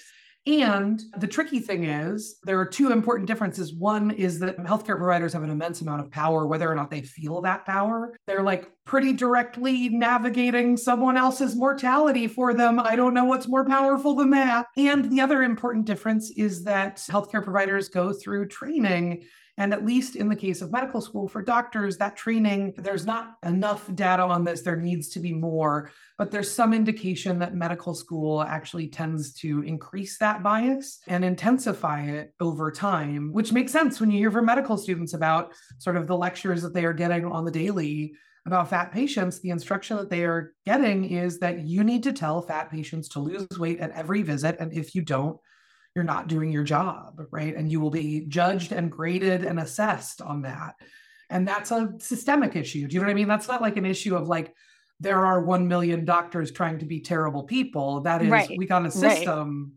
And 0.51 1.01
the 1.17 1.29
tricky 1.29 1.61
thing 1.61 1.85
is, 1.85 2.41
there 2.43 2.59
are 2.59 2.67
two 2.67 2.91
important 2.91 3.29
differences. 3.29 3.73
One 3.73 4.11
is 4.11 4.41
that 4.41 4.59
healthcare 4.59 4.97
providers 4.97 5.33
have 5.33 5.45
an 5.45 5.51
immense 5.51 5.81
amount 5.81 6.01
of 6.01 6.11
power, 6.11 6.45
whether 6.45 6.69
or 6.69 6.75
not 6.75 6.91
they 6.91 7.03
feel 7.03 7.41
that 7.43 7.65
power. 7.65 8.17
They're 8.27 8.43
like 8.43 8.69
pretty 8.85 9.13
directly 9.13 9.91
navigating 9.91 10.77
someone 10.77 11.17
else's 11.17 11.55
mortality 11.55 12.27
for 12.27 12.53
them. 12.53 12.81
I 12.81 12.97
don't 12.97 13.15
know 13.15 13.27
what's 13.27 13.47
more 13.47 13.65
powerful 13.65 14.17
than 14.17 14.31
that. 14.31 14.67
And 14.77 15.09
the 15.09 15.21
other 15.21 15.45
important 15.45 15.85
difference 15.85 16.33
is 16.37 16.65
that 16.65 16.97
healthcare 16.97 17.45
providers 17.45 17.89
go 17.89 18.13
through 18.13 18.49
training 18.49 19.23
and 19.61 19.75
at 19.75 19.85
least 19.85 20.17
in 20.17 20.31
the 20.31 20.35
case 20.35 20.63
of 20.63 20.73
medical 20.73 21.03
school 21.03 21.29
for 21.29 21.43
doctors, 21.43 21.99
that 21.99 22.17
training, 22.17 22.73
there's 22.79 23.05
not 23.05 23.37
enough 23.45 23.95
data 23.95 24.23
on 24.23 24.43
this. 24.43 24.63
There 24.63 24.75
needs 24.75 25.11
to 25.11 25.21
be 25.21 25.35
more, 25.35 25.91
but 26.17 26.31
there's 26.31 26.51
some 26.51 26.73
indication 26.73 27.39
that 27.41 27.55
medical 27.55 27.93
school 27.93 28.41
actually 28.41 28.89
tends 28.89 29.35
to 29.35 29.63
increase 29.65 30.17
that 30.17 30.43
bias 30.43 31.01
and 31.07 31.23
intensify 31.23 32.05
it 32.05 32.33
over 32.41 32.73
time, 32.73 33.35
which 33.35 33.53
makes 33.53 33.71
sense 33.71 34.01
when 34.01 34.11
you 34.11 34.17
hear 34.17 34.31
from 34.31 34.47
medical 34.47 34.79
students 34.79 35.13
about 35.13 35.53
sort 35.77 35.99
of 35.99 36.07
the 36.07 36.17
lectures 36.17 36.63
that 36.63 36.73
they 36.73 36.87
are 36.87 36.95
getting 36.95 37.27
on 37.27 37.45
the 37.45 37.51
daily 37.51 38.15
about 38.47 38.71
fat 38.71 38.91
patients, 38.91 39.41
the 39.41 39.51
instruction 39.51 39.99
that 39.99 40.09
they 40.09 40.25
are 40.25 40.55
getting 40.65 41.05
is 41.05 41.39
that 41.41 41.69
you 41.69 41.85
need 41.85 42.03
to 42.05 42.15
tell 42.15 42.41
fat 42.41 42.71
patients 42.71 43.11
to 43.11 43.19
lose 43.19 43.47
weight 43.59 43.81
at 43.81 43.91
every 43.91 44.23
visit. 44.23 44.57
And 44.59 44.73
if 44.73 44.95
you 44.95 45.03
don't, 45.03 45.39
you're 45.95 46.05
not 46.05 46.29
doing 46.29 46.53
your 46.53 46.65
job, 46.65 47.21
right? 47.31 47.55
And 47.55 47.71
you 47.71 47.81
will 47.81 47.91
be 47.91 48.25
judged 48.29 48.73
and 48.73 48.91
graded 48.91 49.45
and 49.45 49.59
assessed 49.59 50.23
on 50.23 50.43
that. 50.43 50.75
And 51.29 51.47
that's 51.47 51.71
a 51.71 51.93
systemic 51.99 52.57
issue. 52.57 52.87
Do 52.87 52.95
you 52.95 53.01
know 53.01 53.07
what 53.07 53.13
I 53.13 53.15
mean? 53.15 53.29
That's 53.29 53.49
not 53.49 53.63
like 53.63 53.77
an 53.77 53.87
issue 53.87 54.17
of 54.17 54.29
like, 54.29 54.55
there 55.01 55.25
are 55.25 55.43
1 55.43 55.67
million 55.67 56.05
doctors 56.05 56.51
trying 56.51 56.79
to 56.79 56.85
be 56.85 57.01
terrible 57.01 57.45
people. 57.45 58.01
That 58.01 58.23
is, 58.23 58.31
right. 58.31 58.51
we 58.57 58.67
got 58.67 58.85
a 58.85 58.91
system 58.91 59.73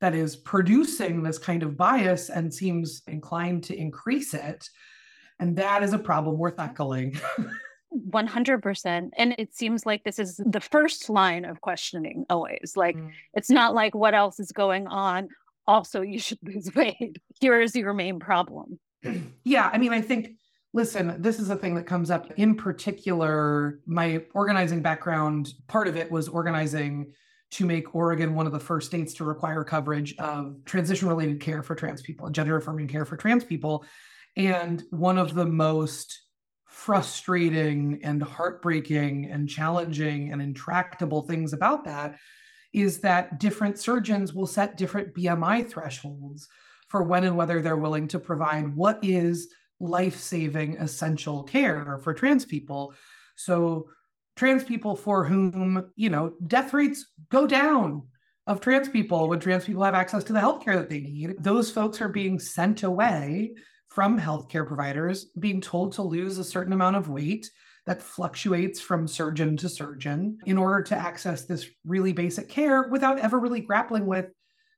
right. 0.00 0.12
that 0.12 0.14
is 0.14 0.36
producing 0.36 1.22
this 1.22 1.38
kind 1.38 1.62
of 1.62 1.76
bias 1.76 2.30
and 2.30 2.52
seems 2.54 3.02
inclined 3.08 3.64
to 3.64 3.76
increase 3.76 4.32
it. 4.32 4.68
And 5.40 5.56
that 5.56 5.82
is 5.82 5.92
a 5.92 5.98
problem 5.98 6.38
worth 6.38 6.56
tackling. 6.56 7.18
100% 7.92 9.10
and 9.16 9.34
it 9.36 9.52
seems 9.52 9.84
like 9.84 10.04
this 10.04 10.20
is 10.20 10.40
the 10.46 10.60
first 10.60 11.10
line 11.10 11.44
of 11.44 11.60
questioning 11.60 12.24
always 12.30 12.74
like 12.76 12.96
mm. 12.96 13.10
it's 13.34 13.50
not 13.50 13.74
like 13.74 13.96
what 13.96 14.14
else 14.14 14.38
is 14.38 14.52
going 14.52 14.86
on 14.86 15.28
also 15.66 16.00
you 16.00 16.18
should 16.18 16.38
lose 16.42 16.70
weight. 16.76 17.18
Here 17.40 17.60
is 17.60 17.74
your 17.74 17.94
main 17.94 18.18
problem. 18.18 18.78
Yeah, 19.44 19.70
I 19.72 19.78
mean, 19.78 19.92
I 19.92 20.00
think 20.00 20.32
listen, 20.72 21.20
this 21.20 21.40
is 21.40 21.50
a 21.50 21.56
thing 21.56 21.74
that 21.74 21.86
comes 21.86 22.10
up 22.10 22.30
in 22.36 22.54
particular. 22.54 23.80
My 23.86 24.22
organizing 24.34 24.82
background, 24.82 25.52
part 25.68 25.88
of 25.88 25.96
it 25.96 26.10
was 26.10 26.28
organizing 26.28 27.12
to 27.52 27.66
make 27.66 27.94
Oregon 27.94 28.34
one 28.34 28.46
of 28.46 28.52
the 28.52 28.60
first 28.60 28.86
states 28.86 29.14
to 29.14 29.24
require 29.24 29.64
coverage 29.64 30.16
of 30.18 30.56
transition 30.64 31.08
related 31.08 31.40
care 31.40 31.62
for 31.62 31.74
trans 31.74 32.00
people, 32.00 32.30
gender 32.30 32.56
affirming 32.56 32.86
care 32.86 33.04
for 33.04 33.16
trans 33.16 33.42
people. 33.42 33.84
And 34.36 34.84
one 34.90 35.18
of 35.18 35.34
the 35.34 35.46
most 35.46 36.20
frustrating 36.66 38.00
and 38.04 38.22
heartbreaking 38.22 39.26
and 39.26 39.48
challenging 39.48 40.32
and 40.32 40.40
intractable 40.40 41.22
things 41.22 41.52
about 41.52 41.84
that 41.84 42.16
is 42.72 43.00
that 43.00 43.38
different 43.40 43.78
surgeons 43.78 44.32
will 44.32 44.46
set 44.46 44.76
different 44.76 45.14
BMI 45.14 45.68
thresholds 45.68 46.48
for 46.88 47.02
when 47.02 47.24
and 47.24 47.36
whether 47.36 47.60
they're 47.60 47.76
willing 47.76 48.08
to 48.08 48.18
provide 48.18 48.74
what 48.74 48.98
is 49.02 49.48
life 49.78 50.16
saving 50.16 50.76
essential 50.76 51.42
care 51.42 51.98
for 52.02 52.12
trans 52.12 52.44
people. 52.44 52.92
So, 53.36 53.88
trans 54.36 54.64
people 54.64 54.96
for 54.96 55.24
whom, 55.24 55.90
you 55.96 56.08
know, 56.08 56.34
death 56.46 56.72
rates 56.72 57.06
go 57.30 57.46
down 57.46 58.02
of 58.46 58.60
trans 58.60 58.88
people 58.88 59.28
when 59.28 59.40
trans 59.40 59.64
people 59.64 59.82
have 59.82 59.94
access 59.94 60.24
to 60.24 60.32
the 60.32 60.40
healthcare 60.40 60.76
that 60.76 60.88
they 60.88 61.00
need, 61.00 61.34
those 61.38 61.70
folks 61.70 62.00
are 62.00 62.08
being 62.08 62.38
sent 62.38 62.82
away 62.82 63.54
from 63.88 64.18
healthcare 64.18 64.66
providers, 64.66 65.26
being 65.38 65.60
told 65.60 65.92
to 65.92 66.02
lose 66.02 66.38
a 66.38 66.44
certain 66.44 66.72
amount 66.72 66.96
of 66.96 67.08
weight 67.08 67.50
that 67.90 68.00
fluctuates 68.00 68.78
from 68.78 69.08
surgeon 69.08 69.56
to 69.56 69.68
surgeon 69.68 70.38
in 70.46 70.56
order 70.56 70.80
to 70.80 70.94
access 70.94 71.44
this 71.44 71.66
really 71.84 72.12
basic 72.12 72.48
care 72.48 72.84
without 72.84 73.18
ever 73.18 73.36
really 73.36 73.58
grappling 73.58 74.06
with 74.06 74.26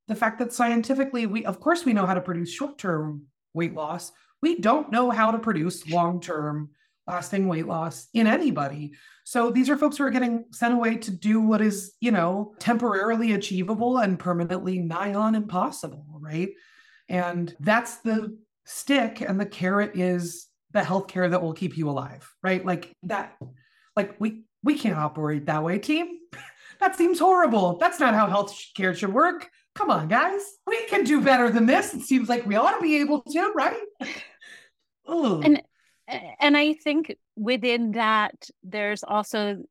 the 0.08 0.14
fact 0.14 0.38
that 0.38 0.50
scientifically 0.50 1.26
we 1.26 1.44
of 1.44 1.60
course 1.60 1.84
we 1.84 1.92
know 1.92 2.06
how 2.06 2.14
to 2.14 2.22
produce 2.22 2.50
short-term 2.50 3.24
weight 3.52 3.74
loss 3.74 4.12
we 4.40 4.58
don't 4.60 4.90
know 4.90 5.10
how 5.10 5.30
to 5.30 5.38
produce 5.38 5.86
long-term 5.90 6.70
lasting 7.06 7.48
weight 7.48 7.66
loss 7.66 8.08
in 8.14 8.26
anybody. 8.26 8.92
So 9.24 9.50
these 9.50 9.68
are 9.68 9.76
folks 9.76 9.98
who 9.98 10.04
are 10.04 10.10
getting 10.10 10.46
sent 10.50 10.72
away 10.72 10.96
to 10.96 11.10
do 11.10 11.40
what 11.40 11.60
is, 11.60 11.92
you 12.00 12.12
know, 12.12 12.54
temporarily 12.60 13.32
achievable 13.32 13.98
and 13.98 14.18
permanently 14.18 14.78
nigh 14.78 15.12
on 15.12 15.34
impossible, 15.34 16.06
right? 16.20 16.50
And 17.08 17.54
that's 17.60 17.96
the 17.96 18.38
stick 18.64 19.20
and 19.20 19.38
the 19.38 19.46
carrot 19.46 19.96
is 19.96 20.46
the 20.72 20.80
healthcare 20.80 21.30
that 21.30 21.42
will 21.42 21.52
keep 21.52 21.76
you 21.76 21.88
alive, 21.88 22.28
right? 22.42 22.64
Like 22.64 22.94
that 23.04 23.36
like 23.96 24.16
we 24.18 24.44
we 24.62 24.78
can't 24.78 24.96
operate 24.96 25.46
that 25.46 25.62
way, 25.62 25.78
team. 25.78 26.18
that 26.80 26.96
seems 26.96 27.18
horrible. 27.18 27.78
That's 27.78 28.00
not 28.00 28.14
how 28.14 28.28
healthcare 28.28 28.96
should 28.96 29.12
work. 29.12 29.48
Come 29.74 29.90
on, 29.90 30.08
guys. 30.08 30.42
We 30.66 30.86
can 30.86 31.04
do 31.04 31.20
better 31.20 31.50
than 31.50 31.66
this. 31.66 31.94
It 31.94 32.02
seems 32.02 32.28
like 32.28 32.46
we 32.46 32.56
ought 32.56 32.76
to 32.76 32.82
be 32.82 32.96
able 32.96 33.22
to, 33.22 33.52
right? 33.54 33.80
Ugh. 35.08 35.42
And 35.44 35.62
and 36.40 36.56
I 36.56 36.74
think 36.74 37.16
within 37.36 37.92
that, 37.92 38.34
there's 38.62 39.02
also 39.02 39.62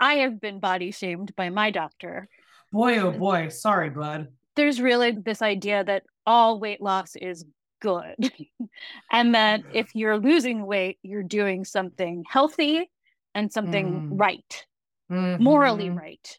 I 0.00 0.14
have 0.14 0.40
been 0.40 0.60
body 0.60 0.90
shamed 0.90 1.34
by 1.36 1.50
my 1.50 1.70
doctor. 1.70 2.28
Boy, 2.72 2.98
oh 2.98 3.10
boy, 3.10 3.48
sorry, 3.48 3.90
bud. 3.90 4.28
There's 4.56 4.80
really 4.80 5.12
this 5.12 5.40
idea 5.40 5.84
that 5.84 6.04
all 6.26 6.58
weight 6.58 6.80
loss 6.80 7.16
is 7.16 7.44
good. 7.80 8.32
and 9.12 9.34
that 9.34 9.62
if 9.72 9.94
you're 9.94 10.18
losing 10.18 10.66
weight, 10.66 10.98
you're 11.02 11.22
doing 11.22 11.64
something 11.64 12.24
healthy 12.28 12.90
and 13.34 13.52
something 13.52 13.92
mm. 13.92 14.08
right, 14.12 14.66
mm-hmm. 15.10 15.42
morally 15.42 15.90
right. 15.90 16.38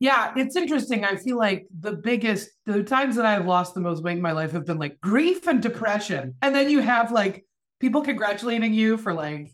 Yeah, 0.00 0.32
it's 0.36 0.54
interesting. 0.54 1.04
I 1.04 1.16
feel 1.16 1.36
like 1.36 1.66
the 1.76 1.92
biggest, 1.92 2.50
the 2.66 2.84
times 2.84 3.16
that 3.16 3.26
I've 3.26 3.46
lost 3.46 3.74
the 3.74 3.80
most 3.80 4.02
weight 4.02 4.16
in 4.16 4.22
my 4.22 4.32
life 4.32 4.52
have 4.52 4.64
been 4.64 4.78
like 4.78 5.00
grief 5.00 5.48
and 5.48 5.60
depression. 5.60 6.36
And 6.40 6.54
then 6.54 6.70
you 6.70 6.80
have 6.80 7.10
like 7.10 7.44
people 7.80 8.02
congratulating 8.02 8.72
you 8.72 8.96
for 8.96 9.12
like, 9.12 9.50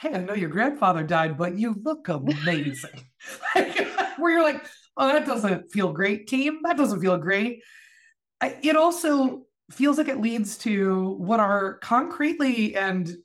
hey, 0.00 0.14
I 0.14 0.18
know 0.18 0.34
your 0.34 0.48
grandfather 0.48 1.04
died, 1.04 1.38
but 1.38 1.56
you 1.56 1.76
look 1.82 2.08
amazing. 2.08 3.06
like, 3.54 3.88
where 4.18 4.32
you're 4.32 4.42
like, 4.42 4.66
oh, 4.96 5.08
that 5.08 5.26
doesn't 5.26 5.70
feel 5.70 5.92
great, 5.92 6.26
team. 6.26 6.60
That 6.64 6.76
doesn't 6.76 7.00
feel 7.00 7.16
great. 7.16 7.62
I, 8.40 8.58
it 8.62 8.76
also 8.76 9.45
feels 9.70 9.98
like 9.98 10.08
it 10.08 10.20
leads 10.20 10.56
to 10.58 11.16
what 11.18 11.40
are 11.40 11.78
concretely 11.78 12.76
and 12.76 13.16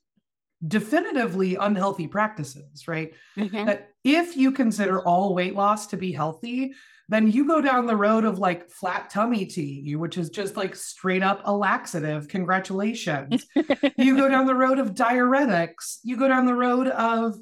definitively 0.68 1.56
unhealthy 1.56 2.08
practices, 2.08 2.88
right? 2.88 3.14
Mm-hmm. 3.38 3.66
That 3.66 3.90
if 4.04 4.38
you 4.38 4.52
consider 4.52 5.02
all 5.02 5.34
weight 5.34 5.56
loss 5.56 5.88
to 5.88 5.98
be 5.98 6.12
healthy, 6.12 6.74
then 7.10 7.30
you 7.30 7.46
go 7.46 7.62
down 7.62 7.88
the 7.88 7.96
road 7.96 8.24
of 8.24 8.40
like 8.40 8.70
flat 8.70 9.10
tummy 9.10 9.46
tea, 9.46 9.96
which 9.96 10.18
is 10.18 10.30
just 10.30 10.56
like 10.56 10.76
straight 10.76 11.24
up 11.24 11.42
a 11.44 11.54
laxative. 11.54 12.28
Congratulations. 12.28 13.46
you 13.98 14.16
go 14.16 14.30
down 14.30 14.46
the 14.46 14.56
road 14.56 14.80
of 14.80 14.94
diuretics. 14.94 15.98
You 16.04 16.16
go 16.16 16.28
down 16.28 16.46
the 16.46 16.56
road 16.56 16.88
of, 16.88 17.36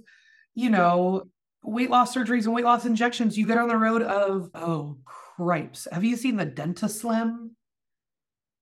you 0.55 0.69
know, 0.69 1.25
weight 1.61 1.89
loss 1.89 2.15
surgeries 2.15 2.45
and 2.45 2.53
weight 2.53 2.65
loss 2.65 2.85
injections. 2.85 3.37
You 3.37 3.45
go 3.45 3.55
down 3.55 3.67
the 3.67 3.77
road 3.77 4.01
of, 4.01 4.49
oh, 4.55 4.97
cripes. 5.37 5.87
Have 5.91 6.03
you 6.03 6.15
seen 6.15 6.37
the 6.37 6.47
DentaSlim? 6.47 7.49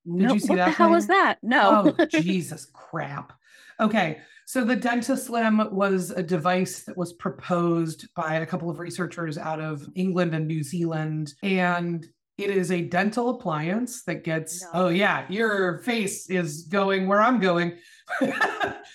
Did 0.07 0.27
no, 0.27 0.33
you 0.33 0.39
see 0.39 0.49
what 0.49 0.55
that? 0.55 0.67
What 0.67 0.71
the 0.71 0.77
hell 0.77 0.91
was 0.91 1.07
that? 1.07 1.37
No. 1.43 1.93
oh, 1.97 2.05
Jesus 2.21 2.65
crap. 2.73 3.33
Okay. 3.79 4.19
So 4.45 4.63
the 4.63 4.77
DentaSlim 4.77 5.73
was 5.73 6.11
a 6.11 6.23
device 6.23 6.83
that 6.83 6.95
was 6.95 7.11
proposed 7.11 8.07
by 8.15 8.35
a 8.35 8.45
couple 8.45 8.69
of 8.69 8.79
researchers 8.79 9.37
out 9.37 9.59
of 9.59 9.85
England 9.95 10.33
and 10.33 10.47
New 10.47 10.63
Zealand. 10.63 11.33
And 11.43 12.07
it 12.37 12.49
is 12.49 12.71
a 12.71 12.81
dental 12.83 13.31
appliance 13.31 14.03
that 14.03 14.23
gets, 14.23 14.63
no. 14.63 14.69
oh, 14.73 14.87
yeah, 14.87 15.25
your 15.27 15.79
face 15.79 16.29
is 16.29 16.63
going 16.63 17.07
where 17.07 17.19
I'm 17.19 17.41
going. 17.41 17.77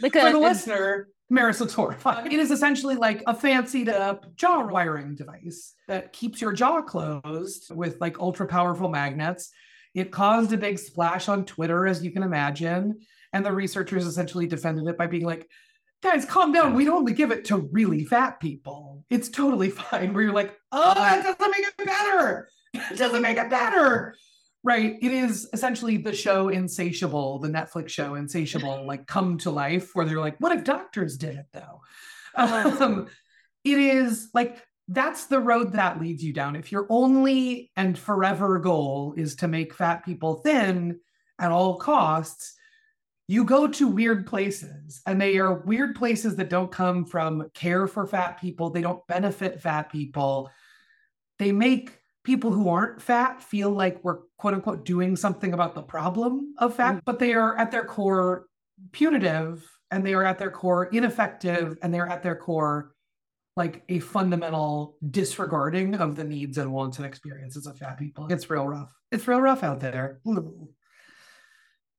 because 0.01 0.23
For 0.23 0.33
the 0.33 0.39
listener, 0.39 1.09
Maris 1.29 1.61
looks 1.61 1.75
horrified. 1.75 2.33
It 2.33 2.39
is 2.39 2.51
essentially 2.51 2.95
like 2.95 3.23
a 3.27 3.35
fancied 3.35 3.91
up 3.91 4.35
jaw 4.37 4.67
wiring 4.67 5.15
device 5.15 5.75
that 5.89 6.15
keeps 6.15 6.41
your 6.41 6.53
jaw 6.53 6.81
closed 6.81 7.75
with 7.75 8.01
like 8.01 8.21
ultra 8.21 8.47
powerful 8.47 8.89
magnets. 8.89 9.51
It 9.95 10.11
caused 10.11 10.53
a 10.53 10.57
big 10.57 10.79
splash 10.79 11.29
on 11.29 11.45
Twitter, 11.45 11.87
as 11.87 12.03
you 12.03 12.11
can 12.11 12.23
imagine. 12.23 13.01
And 13.33 13.45
the 13.45 13.53
researchers 13.53 14.07
essentially 14.07 14.47
defended 14.47 14.87
it 14.87 14.99
by 14.99 15.07
being 15.07 15.25
like, 15.25 15.49
guys, 16.03 16.25
calm 16.25 16.53
down. 16.53 16.75
We'd 16.75 16.89
only 16.89 17.13
give 17.13 17.31
it 17.31 17.47
to 17.47 17.57
really 17.57 18.05
fat 18.05 18.41
people. 18.41 19.05
It's 19.11 19.29
totally 19.29 19.71
fine. 19.71 20.13
Where 20.13 20.25
you're 20.25 20.33
like, 20.33 20.57
oh, 20.71 20.95
that 20.95 21.23
doesn't 21.23 21.51
make 21.51 21.67
it 21.67 21.87
better. 21.87 22.49
It 22.75 22.99
doesn't 22.99 23.23
make 23.23 23.39
it 23.39 23.51
better. 23.51 24.15
Right. 24.65 24.97
It 25.01 25.13
is 25.13 25.49
essentially 25.53 25.97
the 25.97 26.15
show 26.15 26.49
Insatiable, 26.49 27.41
the 27.41 27.49
Netflix 27.49 27.89
show 27.89 28.15
Insatiable, 28.15 28.85
like 28.87 29.07
come 29.07 29.39
to 29.39 29.51
life, 29.51 29.91
where 29.95 30.07
they're 30.07 30.21
like, 30.21 30.37
what 30.39 30.53
if 30.53 30.65
doctors 30.65 31.17
did 31.17 31.37
it 31.37 31.47
though? 31.53 31.81
Um, 32.35 33.09
it 33.65 33.79
is 33.79 34.31
like 34.33 34.63
that's 34.89 35.27
the 35.27 35.41
road 35.41 35.73
that 35.73 36.01
leads 36.01 36.23
you 36.23 36.33
down. 36.33 36.57
If 36.57 36.73
your 36.73 36.87
only 36.91 37.71
and 37.77 37.99
forever 37.99 38.59
goal 38.59 39.15
is 39.17 39.37
to 39.37 39.49
make 39.49 39.75
fat 39.75 40.05
people 40.05 40.35
thin 40.37 40.99
at 41.39 41.53
all 41.53 41.77
costs, 41.77 42.55
you 43.29 43.45
go 43.45 43.67
to 43.67 43.89
weird 43.89 44.27
places 44.27 45.01
and 45.07 45.21
they 45.21 45.39
are 45.39 45.61
weird 45.61 45.95
places 45.95 46.37
that 46.37 46.51
don't 46.51 46.73
come 46.73 47.05
from 47.05 47.49
care 47.55 47.87
for 47.87 48.07
fat 48.07 48.39
people 48.41 48.69
they 48.69 48.83
don't 48.83 49.07
benefit 49.07 49.61
fat 49.61 49.91
people 49.91 50.51
they 51.39 51.53
make 51.53 51.99
people 52.25 52.51
who 52.51 52.69
aren't 52.69 53.01
fat 53.01 53.43
feel 53.43 53.71
like 53.71 54.03
we're 54.03 54.19
quote 54.37 54.55
unquote 54.55 54.85
doing 54.85 55.17
something 55.17 55.55
about 55.55 55.75
the 55.75 55.83
problem 55.83 56.55
of 56.59 56.75
fat 56.75 56.97
mm. 56.97 57.01
but 57.05 57.19
they 57.19 57.33
are 57.33 57.57
at 57.57 57.71
their 57.71 57.85
core 57.85 58.47
punitive 58.91 59.65
and 59.91 60.05
they 60.05 60.15
are 60.15 60.25
at 60.25 60.39
their 60.39 60.51
core 60.51 60.87
ineffective 60.87 61.79
and 61.83 61.93
they're 61.93 62.09
at 62.09 62.23
their 62.23 62.37
core 62.37 62.93
like 63.57 63.83
a 63.89 63.99
fundamental 63.99 64.97
disregarding 65.11 65.95
of 65.95 66.17
the 66.17 66.25
needs 66.25 66.59
and 66.59 66.73
wants 66.73 66.97
and 66.99 67.07
experiences 67.07 67.67
of 67.67 67.77
fat 67.79 67.99
people 67.99 68.27
it's 68.31 68.49
real 68.49 68.67
rough 68.67 68.93
it's 69.11 69.29
real 69.29 69.41
rough 69.41 69.63
out 69.63 69.81
there 69.81 70.21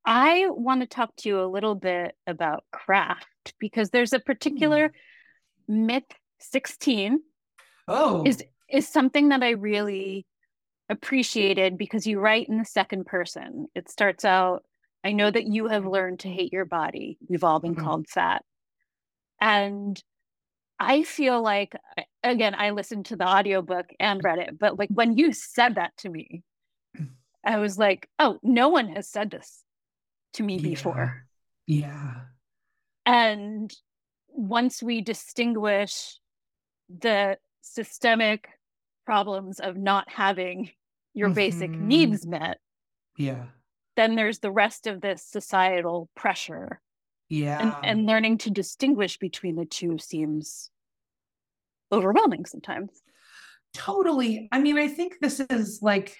I 0.05 0.47
want 0.49 0.81
to 0.81 0.87
talk 0.87 1.15
to 1.17 1.29
you 1.29 1.39
a 1.39 1.47
little 1.47 1.75
bit 1.75 2.13
about 2.27 2.65
craft 2.73 3.53
because 3.57 3.89
there's 3.89 4.11
a 4.11 4.19
particular 4.19 4.89
mm. 4.89 4.93
myth 5.67 6.03
16. 6.39 7.21
Oh. 7.87 8.23
Is 8.25 8.43
is 8.69 8.87
something 8.87 9.29
that 9.29 9.43
I 9.43 9.51
really 9.51 10.25
appreciated 10.89 11.77
because 11.77 12.07
you 12.07 12.19
write 12.19 12.49
in 12.49 12.57
the 12.57 12.65
second 12.65 13.05
person. 13.05 13.67
It 13.75 13.89
starts 13.89 14.25
out, 14.25 14.63
I 15.03 15.11
know 15.11 15.29
that 15.29 15.45
you 15.45 15.67
have 15.67 15.85
learned 15.85 16.19
to 16.21 16.29
hate 16.29 16.51
your 16.51 16.65
body. 16.65 17.17
We've 17.27 17.43
all 17.43 17.59
been 17.59 17.75
mm-hmm. 17.75 17.85
called 17.85 18.07
fat. 18.07 18.43
And 19.39 20.01
I 20.83 21.03
feel 21.03 21.41
like 21.41 21.75
again, 22.23 22.55
I 22.57 22.71
listened 22.71 23.07
to 23.07 23.15
the 23.15 23.27
audiobook 23.27 23.87
and 23.99 24.23
read 24.23 24.39
it, 24.39 24.57
but 24.57 24.79
like 24.79 24.89
when 24.89 25.17
you 25.17 25.33
said 25.33 25.75
that 25.75 25.95
to 25.97 26.09
me, 26.09 26.43
I 27.45 27.57
was 27.57 27.77
like, 27.77 28.07
oh, 28.19 28.39
no 28.41 28.69
one 28.69 28.89
has 28.89 29.09
said 29.09 29.31
this 29.31 29.63
to 30.33 30.43
me 30.43 30.55
yeah. 30.57 30.69
before. 30.69 31.25
Yeah. 31.67 32.13
And 33.05 33.73
once 34.29 34.81
we 34.81 35.01
distinguish 35.01 36.19
the 36.89 37.37
systemic 37.61 38.47
problems 39.05 39.59
of 39.59 39.75
not 39.75 40.09
having 40.09 40.71
your 41.13 41.27
mm-hmm. 41.27 41.35
basic 41.35 41.69
needs 41.69 42.25
met, 42.25 42.59
yeah. 43.17 43.45
Then 43.95 44.15
there's 44.15 44.39
the 44.39 44.51
rest 44.51 44.87
of 44.87 45.01
this 45.01 45.23
societal 45.23 46.09
pressure. 46.15 46.81
Yeah. 47.29 47.59
And, 47.59 47.73
and 47.83 48.05
learning 48.07 48.39
to 48.39 48.49
distinguish 48.49 49.17
between 49.17 49.55
the 49.55 49.65
two 49.65 49.97
seems 49.99 50.71
overwhelming 51.93 52.45
sometimes. 52.45 53.01
Totally. 53.73 54.49
I 54.51 54.59
mean, 54.59 54.77
I 54.77 54.87
think 54.87 55.15
this 55.19 55.39
is 55.39 55.79
like 55.81 56.15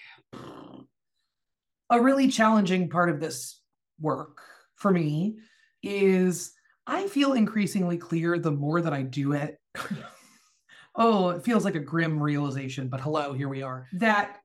a 1.90 2.00
really 2.00 2.28
challenging 2.28 2.88
part 2.88 3.10
of 3.10 3.20
this 3.20 3.60
work 4.00 4.40
for 4.76 4.90
me 4.90 5.38
is 5.82 6.52
I 6.86 7.06
feel 7.08 7.34
increasingly 7.34 7.96
clear 7.96 8.38
the 8.38 8.50
more 8.50 8.80
that 8.80 8.92
I 8.92 9.02
do 9.02 9.32
it. 9.32 9.58
oh, 10.96 11.30
it 11.30 11.44
feels 11.44 11.64
like 11.64 11.76
a 11.76 11.80
grim 11.80 12.22
realization, 12.22 12.88
but 12.88 13.00
hello, 13.00 13.32
here 13.32 13.48
we 13.48 13.62
are. 13.62 13.86
That 13.94 14.38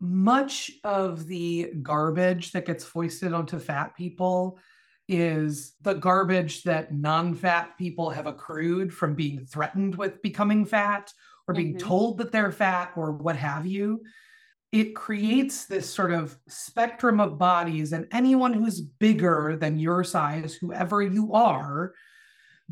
much 0.00 0.70
of 0.82 1.26
the 1.26 1.72
garbage 1.82 2.52
that 2.52 2.66
gets 2.66 2.84
foisted 2.84 3.32
onto 3.32 3.58
fat 3.58 3.94
people 3.96 4.58
is 5.10 5.74
the 5.82 5.94
garbage 5.94 6.62
that 6.62 6.94
non 6.94 7.34
fat 7.34 7.76
people 7.76 8.10
have 8.10 8.26
accrued 8.26 8.94
from 8.94 9.14
being 9.14 9.44
threatened 9.44 9.96
with 9.96 10.22
becoming 10.22 10.64
fat 10.64 11.12
or 11.48 11.54
being 11.54 11.74
mm-hmm. 11.74 11.88
told 11.88 12.18
that 12.18 12.32
they're 12.32 12.52
fat 12.52 12.92
or 12.96 13.12
what 13.12 13.36
have 13.36 13.66
you 13.66 14.00
it 14.72 14.94
creates 14.94 15.66
this 15.66 15.92
sort 15.92 16.12
of 16.12 16.38
spectrum 16.48 17.20
of 17.20 17.38
bodies, 17.38 17.92
and 17.92 18.06
anyone 18.12 18.52
who's 18.52 18.80
bigger 18.80 19.56
than 19.60 19.78
your 19.78 20.04
size, 20.04 20.54
whoever 20.54 21.02
you 21.02 21.34
are, 21.34 21.92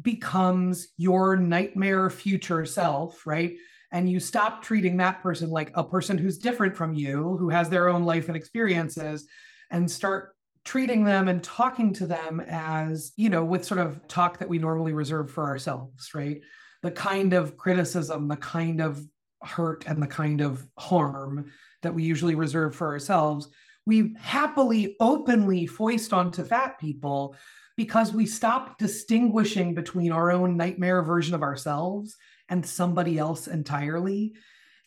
becomes 0.01 0.89
your 0.97 1.37
nightmare 1.37 2.09
future 2.09 2.65
self, 2.65 3.27
right? 3.27 3.57
And 3.91 4.09
you 4.09 4.21
stop 4.21 4.63
treating 4.63 4.99
that 4.99 5.23
person 5.23 5.51
like 5.51 5.73
a 5.75 5.83
person 5.83 6.17
who's 6.19 6.39
different 6.39 6.77
from 6.77 6.95
you, 6.95 7.37
who 7.39 7.49
has 7.49 7.69
their 7.69 7.89
own 7.89 8.05
life 8.05 8.29
and 8.29 8.37
experiences, 8.37 9.27
and 9.71 9.91
start 9.91 10.37
treating 10.69 11.03
them 11.03 11.29
and 11.29 11.43
talking 11.43 11.95
to 11.95 12.07
them 12.07 12.41
as, 12.47 13.13
you 13.17 13.31
know, 13.31 13.43
with 13.43 13.65
sort 13.65 13.81
of 13.81 14.07
talk 14.07 14.37
that 14.37 14.51
we 14.51 14.59
normally 14.59 14.93
reserve 14.93 15.31
for 15.31 15.47
ourselves, 15.47 16.15
right? 16.15 16.43
The 16.83 16.91
kind 16.91 17.33
of 17.33 17.57
criticism, 17.57 18.29
the 18.29 18.37
kind 18.37 18.83
of 18.83 19.03
hurt, 19.43 19.87
and 19.87 20.03
the 20.03 20.07
kind 20.07 20.43
of 20.43 20.69
harm 20.79 21.51
that 21.81 21.95
we 21.95 22.03
usually 22.03 22.35
reserve 22.35 22.77
for 22.77 22.89
ourselves, 22.89 23.49
we 23.87 24.15
happily, 24.19 24.95
openly 25.01 25.67
foist 25.67 26.13
onto 26.13 26.45
fat 26.45 26.79
people 26.79 27.35
because 27.79 28.13
we 28.13 28.27
stop 28.27 28.77
distinguishing 28.77 29.73
between 29.75 30.13
our 30.13 30.31
own 30.31 30.59
nightmare 30.59 31.01
version 31.01 31.35
of 31.35 31.43
ourselves 31.43 32.15
and 32.51 32.67
somebody 32.67 33.17
else 33.17 33.47
entirely. 33.47 34.35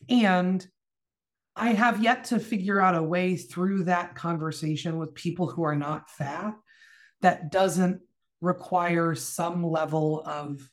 And 0.08 0.64
I 1.56 1.74
have 1.74 2.02
yet 2.02 2.26
to 2.26 2.40
figure 2.40 2.80
out 2.80 2.96
a 2.96 3.04
way 3.04 3.36
through 3.36 3.86
that 3.86 4.16
conversation 4.16 4.98
with 4.98 5.16
people 5.16 5.48
who 5.48 5.64
are 5.64 5.76
not 5.76 6.10
fat 6.10 6.56
that 7.22 7.52
doesn't 7.52 8.02
require 8.40 9.14
some 9.16 9.64
level 9.64 10.24
of 10.26 10.68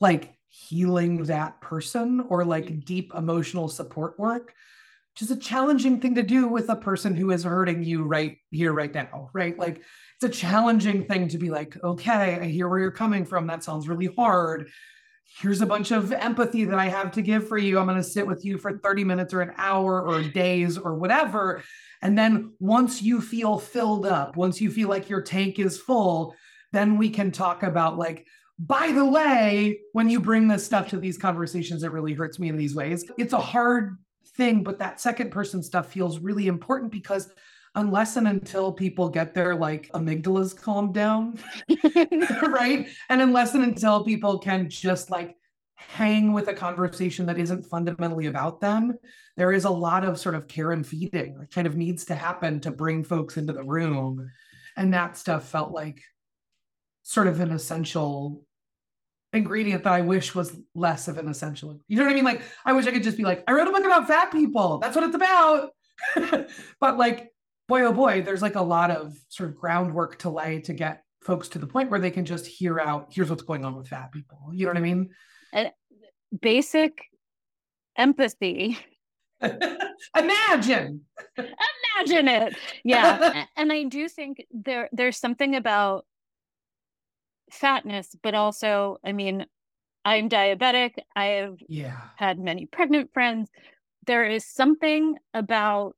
like 0.00 0.34
healing 0.48 1.24
that 1.24 1.60
person 1.60 2.26
or 2.28 2.44
like 2.44 2.84
deep 2.84 3.12
emotional 3.14 3.68
support 3.68 4.18
work 4.18 4.52
which 5.14 5.22
is 5.22 5.30
a 5.30 5.36
challenging 5.36 5.98
thing 5.98 6.14
to 6.16 6.22
do 6.22 6.46
with 6.46 6.68
a 6.68 6.76
person 6.76 7.14
who 7.14 7.30
is 7.30 7.44
hurting 7.44 7.82
you 7.82 8.02
right 8.02 8.36
here 8.50 8.72
right 8.72 8.92
now 8.92 9.30
right 9.32 9.58
like 9.58 9.82
it's 10.22 10.36
a 10.36 10.40
challenging 10.40 11.04
thing 11.04 11.28
to 11.28 11.38
be 11.38 11.50
like, 11.50 11.76
okay, 11.82 12.38
I 12.40 12.44
hear 12.44 12.68
where 12.68 12.78
you're 12.78 12.90
coming 12.92 13.24
from. 13.24 13.46
That 13.46 13.64
sounds 13.64 13.88
really 13.88 14.06
hard. 14.16 14.70
Here's 15.40 15.60
a 15.60 15.66
bunch 15.66 15.90
of 15.90 16.12
empathy 16.12 16.64
that 16.64 16.78
I 16.78 16.88
have 16.88 17.12
to 17.12 17.22
give 17.22 17.48
for 17.48 17.58
you. 17.58 17.78
I'm 17.78 17.86
going 17.86 17.96
to 17.96 18.02
sit 18.02 18.26
with 18.26 18.44
you 18.44 18.58
for 18.58 18.78
30 18.78 19.04
minutes 19.04 19.32
or 19.32 19.40
an 19.40 19.52
hour 19.56 20.02
or 20.02 20.22
days 20.22 20.76
or 20.76 20.94
whatever. 20.94 21.62
And 22.02 22.18
then 22.18 22.52
once 22.60 23.00
you 23.00 23.20
feel 23.20 23.58
filled 23.58 24.06
up, 24.06 24.36
once 24.36 24.60
you 24.60 24.70
feel 24.70 24.88
like 24.88 25.08
your 25.08 25.22
tank 25.22 25.58
is 25.58 25.80
full, 25.80 26.34
then 26.72 26.98
we 26.98 27.08
can 27.08 27.30
talk 27.30 27.62
about 27.62 27.96
like, 27.96 28.26
by 28.58 28.92
the 28.92 29.04
way, 29.04 29.80
when 29.92 30.08
you 30.08 30.20
bring 30.20 30.48
this 30.48 30.64
stuff 30.64 30.88
to 30.90 30.98
these 30.98 31.18
conversations, 31.18 31.82
it 31.82 31.92
really 31.92 32.12
hurts 32.12 32.38
me 32.38 32.48
in 32.48 32.56
these 32.56 32.74
ways. 32.74 33.04
It's 33.18 33.32
a 33.32 33.40
hard 33.40 33.96
thing, 34.36 34.62
but 34.62 34.78
that 34.78 35.00
second 35.00 35.30
person 35.30 35.62
stuff 35.62 35.92
feels 35.92 36.18
really 36.18 36.46
important 36.46 36.92
because 36.92 37.30
unless 37.74 38.16
and 38.16 38.28
until 38.28 38.72
people 38.72 39.08
get 39.08 39.34
their 39.34 39.54
like 39.54 39.90
amygdalas 39.92 40.56
calmed 40.56 40.94
down, 40.94 41.38
right? 42.42 42.88
And 43.08 43.20
unless 43.20 43.54
and 43.54 43.64
until 43.64 44.04
people 44.04 44.38
can 44.38 44.68
just 44.68 45.10
like 45.10 45.36
hang 45.76 46.32
with 46.32 46.48
a 46.48 46.54
conversation 46.54 47.26
that 47.26 47.38
isn't 47.38 47.66
fundamentally 47.66 48.26
about 48.26 48.60
them, 48.60 48.94
there 49.36 49.52
is 49.52 49.64
a 49.64 49.70
lot 49.70 50.04
of 50.04 50.18
sort 50.18 50.34
of 50.34 50.48
care 50.48 50.72
and 50.72 50.86
feeding 50.86 51.38
that 51.38 51.50
kind 51.50 51.66
of 51.66 51.76
needs 51.76 52.04
to 52.06 52.14
happen 52.14 52.60
to 52.60 52.70
bring 52.70 53.04
folks 53.04 53.36
into 53.36 53.52
the 53.52 53.64
room. 53.64 54.30
And 54.76 54.94
that 54.94 55.16
stuff 55.16 55.48
felt 55.48 55.72
like 55.72 56.00
sort 57.02 57.26
of 57.26 57.40
an 57.40 57.50
essential 57.50 58.44
ingredient 59.32 59.84
that 59.84 59.92
I 59.92 60.02
wish 60.02 60.34
was 60.34 60.56
less 60.74 61.08
of 61.08 61.18
an 61.18 61.28
essential. 61.28 61.80
You 61.88 61.96
know 61.96 62.04
what 62.04 62.12
I 62.12 62.14
mean? 62.14 62.24
Like, 62.24 62.42
I 62.64 62.72
wish 62.72 62.86
I 62.86 62.92
could 62.92 63.02
just 63.02 63.16
be 63.16 63.24
like, 63.24 63.42
I 63.48 63.52
wrote 63.52 63.68
a 63.68 63.72
book 63.72 63.84
about 63.84 64.06
fat 64.06 64.30
people. 64.30 64.78
That's 64.78 64.94
what 64.94 65.04
it's 65.04 65.16
about. 65.16 65.70
but 66.80 66.98
like, 66.98 67.31
boy, 67.68 67.82
oh 67.82 67.92
boy, 67.92 68.22
there's 68.22 68.42
like 68.42 68.54
a 68.54 68.62
lot 68.62 68.90
of 68.90 69.14
sort 69.28 69.50
of 69.50 69.56
groundwork 69.56 70.18
to 70.20 70.30
lay 70.30 70.60
to 70.62 70.72
get 70.72 71.02
folks 71.22 71.48
to 71.48 71.58
the 71.58 71.66
point 71.66 71.90
where 71.90 72.00
they 72.00 72.10
can 72.10 72.24
just 72.24 72.46
hear 72.46 72.80
out, 72.80 73.08
here's 73.10 73.30
what's 73.30 73.42
going 73.42 73.64
on 73.64 73.76
with 73.76 73.88
fat 73.88 74.12
people. 74.12 74.50
You 74.52 74.66
know 74.66 74.70
what 74.70 74.78
I 74.78 74.82
mean? 74.82 75.10
And 75.52 75.70
basic 76.40 77.02
empathy. 77.96 78.78
Imagine. 80.16 81.02
Imagine 81.36 82.28
it. 82.28 82.56
Yeah. 82.84 83.44
and 83.56 83.72
I 83.72 83.84
do 83.84 84.08
think 84.08 84.44
there 84.50 84.88
there's 84.92 85.18
something 85.18 85.56
about 85.56 86.04
fatness, 87.50 88.14
but 88.22 88.34
also, 88.34 88.98
I 89.04 89.12
mean, 89.12 89.46
I'm 90.04 90.28
diabetic. 90.28 90.94
I 91.14 91.24
have 91.24 91.56
yeah. 91.68 92.00
had 92.16 92.38
many 92.38 92.66
pregnant 92.66 93.10
friends. 93.12 93.50
There 94.06 94.24
is 94.24 94.44
something 94.44 95.16
about 95.32 95.94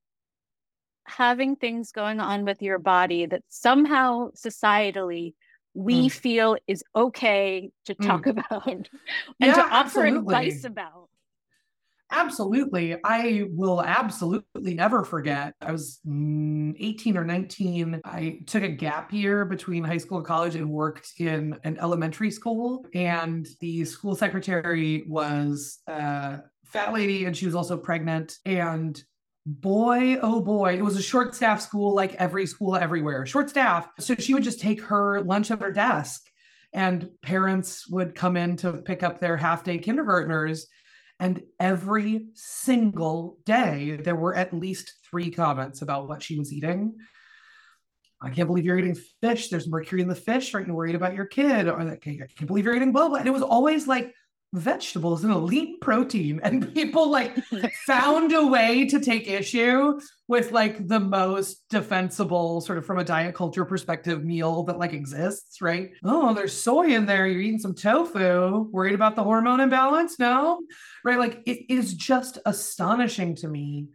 having 1.05 1.57
things 1.57 1.93
going 1.93 2.21
on 2.21 2.45
with 2.45 2.63
your 2.63 2.79
body 2.79 3.27
that 3.27 3.43
somehow 3.49 4.31
societally 4.33 5.35
we 5.75 6.07
mm. 6.07 6.13
feel 6.13 6.57
is 6.67 6.85
okay 6.95 7.71
to 7.85 7.95
mm. 7.95 8.07
talk 8.07 8.25
mm. 8.25 8.31
about 8.51 8.67
and 8.67 8.89
yeah, 9.39 9.55
to 9.55 9.61
offer 9.63 10.07
absolutely. 10.07 10.19
advice 10.19 10.65
about. 10.65 11.09
Absolutely. 12.11 12.97
I 13.03 13.47
will 13.51 13.83
absolutely 13.83 14.75
never 14.75 15.05
forget. 15.05 15.55
I 15.61 15.73
was 15.73 16.01
mm, 16.07 16.75
18 16.79 17.17
or 17.17 17.25
19. 17.25 18.01
I 18.05 18.41
took 18.47 18.63
a 18.63 18.69
gap 18.69 19.13
year 19.13 19.45
between 19.45 19.83
high 19.83 19.97
school 19.97 20.19
and 20.19 20.27
college 20.27 20.55
and 20.55 20.71
worked 20.71 21.13
in 21.19 21.59
an 21.65 21.77
elementary 21.81 22.31
school. 22.31 22.87
And 22.95 23.49
the 23.61 23.85
school 23.85 24.15
secretary 24.15 25.05
was 25.09 25.81
a 25.89 26.41
fat 26.67 26.93
lady 26.93 27.25
and 27.25 27.37
she 27.37 27.47
was 27.47 27.55
also 27.55 27.77
pregnant. 27.77 28.37
And 28.45 29.03
boy, 29.47 30.17
oh 30.23 30.41
boy, 30.41 30.75
it 30.75 30.85
was 30.85 30.97
a 30.97 31.03
short 31.03 31.35
staff 31.35 31.61
school 31.61 31.95
like 31.95 32.15
every 32.15 32.47
school 32.47 32.77
everywhere, 32.77 33.27
short 33.27 33.51
staff. 33.51 33.89
So 34.01 34.15
she 34.15 34.35
would 34.35 34.43
just 34.43 34.61
take 34.61 34.81
her 34.83 35.21
lunch 35.21 35.51
at 35.51 35.61
her 35.61 35.73
desk, 35.73 36.23
and 36.73 37.11
parents 37.23 37.89
would 37.89 38.15
come 38.15 38.37
in 38.37 38.57
to 38.59 38.73
pick 38.75 39.03
up 39.03 39.21
their 39.21 39.37
half 39.37 39.65
day 39.65 39.79
kindergartners. 39.79 40.67
And 41.21 41.43
every 41.61 42.27
single 42.35 43.39
day, 43.45 44.01
there 44.03 44.17
were 44.17 44.35
at 44.35 44.53
least 44.53 44.93
three 45.09 45.31
comments 45.31 45.81
about 45.81 46.09
what 46.09 46.23
she 46.23 46.39
was 46.39 46.53
eating. 46.53 46.95
I 48.21 48.31
can't 48.31 48.49
believe 48.49 48.65
you're 48.65 48.79
eating 48.79 48.97
fish. 49.21 49.49
There's 49.49 49.69
mercury 49.69 50.01
in 50.01 50.09
the 50.09 50.15
fish. 50.15 50.55
Aren't 50.55 50.67
you 50.67 50.75
worried 50.75 50.95
about 50.95 51.15
your 51.15 51.27
kid? 51.27 51.69
Or 51.69 51.79
I 51.79 51.97
can't 51.97 52.47
believe 52.47 52.65
you're 52.65 52.75
eating 52.75 52.93
blah 52.93 53.09
blah. 53.09 53.19
And 53.19 53.29
it 53.29 53.33
was 53.33 53.43
always 53.43 53.87
like 53.87 54.13
vegetables 54.55 55.25
an 55.25 55.33
elite 55.33 55.81
protein 55.81 56.41
and 56.45 56.73
people 56.75 57.11
like 57.11 57.37
found 57.87 58.33
a 58.33 58.47
way 58.47 58.87
to 58.87 59.01
take 59.01 59.27
issue 59.27 60.01
with 60.29 60.53
like 60.53 60.87
the 60.87 61.01
most 61.01 61.69
defensible 61.69 62.61
sort 62.61 62.79
of 62.79 62.87
from 62.87 62.99
a 62.99 63.05
diet 63.05 63.35
culture 63.35 63.65
perspective 63.65 64.25
meal 64.25 64.63
that 64.63 64.79
like 64.79 64.93
exists 64.93 65.61
right? 65.61 65.91
Oh 66.05 66.33
there's 66.35 66.57
soy 66.57 66.95
in 66.95 67.05
there. 67.05 67.27
You're 67.27 67.41
eating 67.41 67.59
some 67.59 67.75
tofu. 67.75 68.69
Worried 68.71 68.95
about 68.95 69.17
the 69.17 69.25
hormone 69.25 69.59
imbalance? 69.59 70.21
No. 70.21 70.61
Right? 71.05 71.19
Like 71.19 71.43
it 71.47 71.69
is 71.69 71.95
just 71.95 72.39
astonishing 72.47 73.35
to 73.37 73.49
me. 73.49 73.89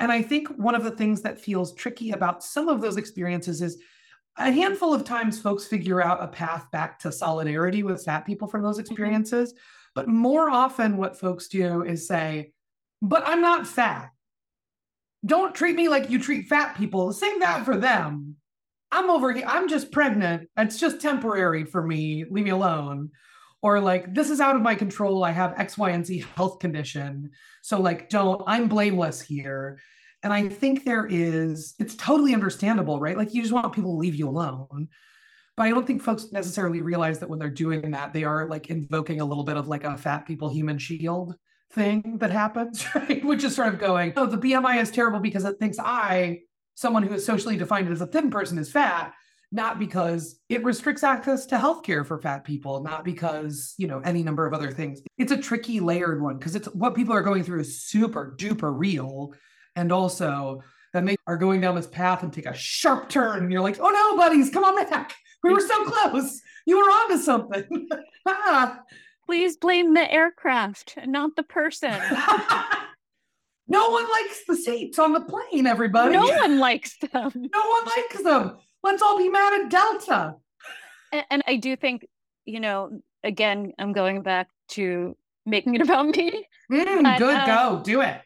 And 0.00 0.10
i 0.10 0.22
think 0.22 0.48
one 0.48 0.74
of 0.74 0.82
the 0.82 0.90
things 0.90 1.22
that 1.22 1.40
feels 1.40 1.72
tricky 1.72 2.10
about 2.10 2.42
some 2.42 2.68
of 2.68 2.80
those 2.80 2.96
experiences 2.96 3.62
is 3.62 3.80
a 4.36 4.50
handful 4.50 4.92
of 4.92 5.04
times 5.04 5.40
folks 5.40 5.64
figure 5.64 6.02
out 6.02 6.20
a 6.20 6.26
path 6.26 6.68
back 6.72 6.98
to 6.98 7.12
solidarity 7.12 7.84
with 7.84 8.04
fat 8.04 8.26
people 8.26 8.48
from 8.48 8.62
those 8.62 8.74
mm-hmm. 8.74 8.92
experiences 8.92 9.52
mm-hmm 9.52 9.60
but 9.94 10.08
more 10.08 10.50
often, 10.50 10.96
what 10.96 11.18
folks 11.18 11.48
do 11.48 11.82
is 11.82 12.06
say, 12.06 12.52
but 13.00 13.22
I'm 13.26 13.40
not 13.40 13.66
fat. 13.66 14.10
Don't 15.24 15.54
treat 15.54 15.76
me 15.76 15.88
like 15.88 16.10
you 16.10 16.18
treat 16.18 16.48
fat 16.48 16.76
people. 16.76 17.12
Sing 17.12 17.38
that 17.38 17.64
for 17.64 17.76
them. 17.76 18.36
I'm 18.92 19.10
over 19.10 19.32
here. 19.32 19.46
I'm 19.46 19.68
just 19.68 19.90
pregnant. 19.90 20.48
It's 20.56 20.78
just 20.78 21.00
temporary 21.00 21.64
for 21.64 21.82
me. 21.82 22.24
Leave 22.30 22.44
me 22.44 22.50
alone. 22.50 23.10
Or 23.62 23.80
like, 23.80 24.14
this 24.14 24.28
is 24.28 24.40
out 24.40 24.56
of 24.56 24.62
my 24.62 24.74
control. 24.74 25.24
I 25.24 25.30
have 25.30 25.58
X, 25.58 25.78
Y, 25.78 25.90
and 25.90 26.04
Z 26.04 26.24
health 26.36 26.58
condition. 26.58 27.30
So, 27.62 27.80
like, 27.80 28.10
don't, 28.10 28.42
I'm 28.46 28.68
blameless 28.68 29.22
here. 29.22 29.78
And 30.22 30.32
I 30.32 30.48
think 30.48 30.84
there 30.84 31.06
is, 31.06 31.74
it's 31.78 31.94
totally 31.94 32.34
understandable, 32.34 33.00
right? 33.00 33.16
Like, 33.16 33.32
you 33.32 33.42
just 33.42 33.54
want 33.54 33.72
people 33.72 33.94
to 33.94 33.98
leave 33.98 34.14
you 34.14 34.28
alone. 34.28 34.88
But 35.56 35.64
I 35.64 35.70
don't 35.70 35.86
think 35.86 36.02
folks 36.02 36.32
necessarily 36.32 36.80
realize 36.80 37.20
that 37.20 37.28
when 37.28 37.38
they're 37.38 37.48
doing 37.48 37.92
that, 37.92 38.12
they 38.12 38.24
are 38.24 38.48
like 38.48 38.70
invoking 38.70 39.20
a 39.20 39.24
little 39.24 39.44
bit 39.44 39.56
of 39.56 39.68
like 39.68 39.84
a 39.84 39.96
fat 39.96 40.26
people 40.26 40.48
human 40.48 40.78
shield 40.78 41.36
thing 41.72 42.18
that 42.18 42.30
happens, 42.30 42.84
right? 42.94 43.24
Which 43.24 43.44
is 43.44 43.54
sort 43.54 43.68
of 43.68 43.78
going, 43.78 44.12
oh, 44.16 44.26
the 44.26 44.38
BMI 44.38 44.80
is 44.80 44.90
terrible 44.90 45.20
because 45.20 45.44
it 45.44 45.58
thinks 45.58 45.78
I, 45.78 46.40
someone 46.74 47.02
who 47.04 47.14
is 47.14 47.24
socially 47.24 47.56
defined 47.56 47.88
as 47.88 48.00
a 48.00 48.06
thin 48.06 48.30
person, 48.30 48.58
is 48.58 48.70
fat, 48.70 49.12
not 49.52 49.78
because 49.78 50.40
it 50.48 50.64
restricts 50.64 51.04
access 51.04 51.46
to 51.46 51.56
healthcare 51.56 52.04
for 52.04 52.20
fat 52.20 52.44
people, 52.44 52.82
not 52.82 53.04
because, 53.04 53.74
you 53.78 53.86
know, 53.86 54.00
any 54.00 54.24
number 54.24 54.46
of 54.46 54.52
other 54.52 54.72
things. 54.72 55.00
It's 55.18 55.30
a 55.30 55.36
tricky 55.36 55.78
layered 55.78 56.20
one 56.20 56.38
because 56.38 56.56
it's 56.56 56.66
what 56.74 56.96
people 56.96 57.14
are 57.14 57.22
going 57.22 57.44
through 57.44 57.60
is 57.60 57.82
super 57.82 58.34
duper 58.36 58.72
real. 58.76 59.32
And 59.76 59.92
also, 59.92 60.62
then 60.92 61.04
they 61.04 61.16
are 61.26 61.36
going 61.36 61.60
down 61.60 61.74
this 61.76 61.86
path 61.86 62.22
and 62.22 62.32
take 62.32 62.46
a 62.46 62.54
sharp 62.54 63.08
turn 63.08 63.42
and 63.42 63.52
you're 63.52 63.60
like, 63.60 63.78
oh 63.80 63.90
no, 63.90 64.16
buddies, 64.16 64.50
come 64.50 64.64
on 64.64 64.74
back. 64.90 65.14
We 65.44 65.52
were 65.52 65.60
so 65.60 65.84
close. 65.84 66.40
You 66.64 66.78
were 66.78 66.90
onto 66.90 67.18
something. 67.18 67.88
Please 69.26 69.58
blame 69.58 69.92
the 69.92 70.10
aircraft, 70.10 70.94
not 71.04 71.36
the 71.36 71.42
person. 71.42 71.90
no 73.68 73.90
one 73.90 74.10
likes 74.10 74.44
the 74.48 74.56
seats 74.56 74.98
on 74.98 75.12
the 75.12 75.20
plane, 75.20 75.66
everybody. 75.66 76.14
No 76.14 76.26
one 76.26 76.58
likes 76.58 76.96
them. 76.96 77.30
No 77.34 77.68
one 77.68 77.84
likes 77.84 78.22
them. 78.22 78.56
Let's 78.82 79.02
all 79.02 79.18
be 79.18 79.28
mad 79.28 79.64
at 79.64 79.70
Delta. 79.70 80.36
And, 81.12 81.24
and 81.30 81.44
I 81.46 81.56
do 81.56 81.76
think, 81.76 82.06
you 82.46 82.60
know, 82.60 83.02
again, 83.22 83.74
I'm 83.78 83.92
going 83.92 84.22
back 84.22 84.48
to 84.70 85.14
making 85.44 85.74
it 85.74 85.82
about 85.82 86.06
me. 86.06 86.46
Mm, 86.72 87.02
but, 87.02 87.18
good, 87.18 87.46
go, 87.46 87.82
do 87.84 88.00
it. 88.00 88.18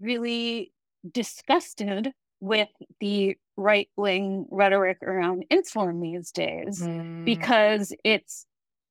Really 0.00 0.72
disgusted 1.10 2.12
with 2.44 2.68
the 3.00 3.36
right 3.56 3.88
wing 3.96 4.46
rhetoric 4.50 4.98
around 5.02 5.44
insulin 5.50 6.02
these 6.02 6.30
days 6.30 6.82
mm. 6.82 7.24
because 7.24 7.92
it's 8.04 8.46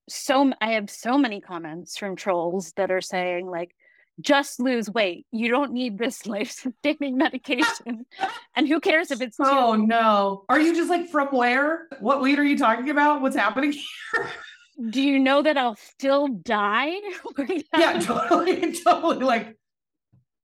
so 0.09 0.51
I 0.59 0.71
have 0.73 0.89
so 0.89 1.17
many 1.17 1.39
comments 1.39 1.97
from 1.97 2.15
trolls 2.15 2.73
that 2.77 2.91
are 2.91 3.01
saying 3.01 3.49
like 3.49 3.75
just 4.19 4.59
lose 4.59 4.89
weight. 4.89 5.25
You 5.31 5.49
don't 5.49 5.71
need 5.71 5.97
this 5.97 6.25
life-sustaining 6.27 7.17
medication. 7.17 8.05
and 8.55 8.67
who 8.67 8.79
cares 8.79 9.11
if 9.11 9.21
it's 9.21 9.37
Oh 9.39 9.75
too- 9.75 9.87
no. 9.87 10.45
Are 10.49 10.59
you 10.59 10.75
just 10.75 10.89
like 10.89 11.07
from 11.09 11.29
where? 11.29 11.87
What 11.99 12.21
weight 12.21 12.39
are 12.39 12.43
you 12.43 12.57
talking 12.57 12.89
about? 12.89 13.21
What's 13.21 13.35
happening 13.35 13.71
here? 13.71 14.29
Do 14.89 15.01
you 15.01 15.19
know 15.19 15.43
that 15.43 15.55
I'll 15.55 15.75
still 15.75 16.27
die? 16.27 16.93
yeah, 17.77 17.99
totally, 17.99 18.73
totally. 18.73 19.17
Like, 19.17 19.55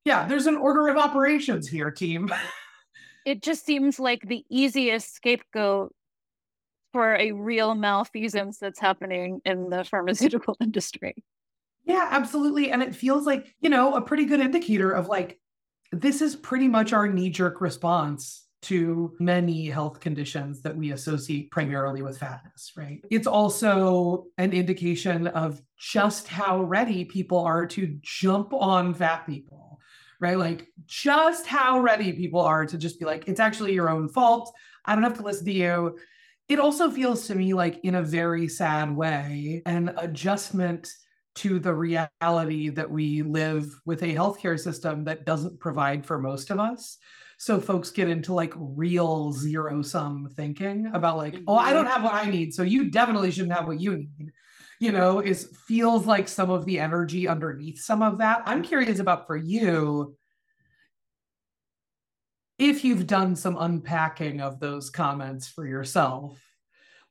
yeah, 0.05 0.27
there's 0.27 0.45
an 0.45 0.55
order 0.55 0.87
of 0.87 0.97
operations 0.97 1.67
here, 1.67 1.89
team. 1.89 2.29
It 3.29 3.43
just 3.43 3.63
seems 3.63 3.99
like 3.99 4.27
the 4.27 4.43
easiest 4.49 5.13
scapegoat 5.13 5.93
for 6.91 7.15
a 7.15 7.31
real 7.31 7.75
malfeasance 7.75 8.57
that's 8.57 8.79
happening 8.79 9.39
in 9.45 9.69
the 9.69 9.83
pharmaceutical 9.83 10.57
industry. 10.61 11.23
Yeah, 11.85 12.07
absolutely. 12.09 12.71
And 12.71 12.81
it 12.81 12.95
feels 12.95 13.27
like, 13.27 13.53
you 13.61 13.69
know, 13.69 13.93
a 13.93 14.01
pretty 14.01 14.25
good 14.25 14.39
indicator 14.39 14.91
of 14.91 15.07
like, 15.07 15.39
this 15.91 16.23
is 16.23 16.35
pretty 16.35 16.67
much 16.67 16.91
our 16.91 17.07
knee 17.07 17.29
jerk 17.29 17.61
response 17.61 18.47
to 18.61 19.15
many 19.19 19.67
health 19.67 19.99
conditions 19.99 20.61
that 20.63 20.75
we 20.75 20.91
associate 20.91 21.51
primarily 21.51 22.01
with 22.01 22.17
fatness, 22.17 22.73
right? 22.75 22.99
It's 23.11 23.27
also 23.27 24.25
an 24.39 24.53
indication 24.53 25.27
of 25.27 25.61
just 25.77 26.27
how 26.27 26.63
ready 26.63 27.05
people 27.05 27.39
are 27.39 27.67
to 27.67 27.97
jump 28.01 28.53
on 28.53 28.95
fat 28.95 29.25
people, 29.27 29.68
right? 30.19 30.37
Like, 30.37 30.67
just 30.85 31.45
how 31.47 31.79
ready 31.79 32.13
people 32.13 32.41
are 32.41 32.65
to 32.65 32.77
just 32.77 32.99
be 32.99 33.05
like, 33.05 33.27
it's 33.27 33.39
actually 33.39 33.73
your 33.73 33.89
own 33.89 34.09
fault. 34.09 34.53
I 34.85 34.95
don't 34.95 35.03
have 35.03 35.17
to 35.17 35.23
listen 35.23 35.45
to 35.45 35.53
you. 35.53 35.97
It 36.47 36.59
also 36.59 36.89
feels 36.89 37.27
to 37.27 37.35
me 37.35 37.53
like, 37.53 37.79
in 37.83 37.95
a 37.95 38.03
very 38.03 38.47
sad 38.47 38.95
way, 38.95 39.61
an 39.65 39.93
adjustment 39.97 40.91
to 41.35 41.59
the 41.59 41.73
reality 41.73 42.69
that 42.69 42.89
we 42.89 43.21
live 43.21 43.69
with 43.85 44.01
a 44.03 44.13
healthcare 44.13 44.59
system 44.59 45.05
that 45.05 45.25
doesn't 45.25 45.59
provide 45.59 46.05
for 46.05 46.19
most 46.19 46.49
of 46.49 46.59
us. 46.59 46.97
So 47.37 47.61
folks 47.61 47.91
get 47.91 48.09
into 48.09 48.33
like 48.33 48.53
real 48.57 49.31
zero 49.31 49.81
sum 49.81 50.27
thinking 50.35 50.91
about 50.93 51.15
like, 51.15 51.37
oh, 51.47 51.55
I 51.55 51.71
don't 51.71 51.85
mm-hmm. 51.85 51.93
have 51.93 52.03
what 52.03 52.13
I 52.13 52.29
need. 52.29 52.53
So 52.53 52.63
you 52.63 52.91
definitely 52.91 53.31
shouldn't 53.31 53.53
have 53.53 53.67
what 53.67 53.79
you 53.79 53.95
need. 53.95 54.31
You 54.79 54.91
know, 54.93 55.19
is 55.19 55.51
feels 55.67 56.05
like 56.05 56.27
some 56.27 56.49
of 56.49 56.65
the 56.65 56.79
energy 56.79 57.27
underneath 57.27 57.81
some 57.81 58.01
of 58.01 58.19
that. 58.19 58.43
I'm 58.45 58.63
curious 58.63 58.99
about 58.99 59.27
for 59.27 59.35
you 59.35 60.15
if 62.57 62.83
you've 62.83 63.07
done 63.07 63.35
some 63.35 63.57
unpacking 63.57 64.41
of 64.41 64.59
those 64.59 64.89
comments 64.89 65.47
for 65.47 65.65
yourself 65.65 66.39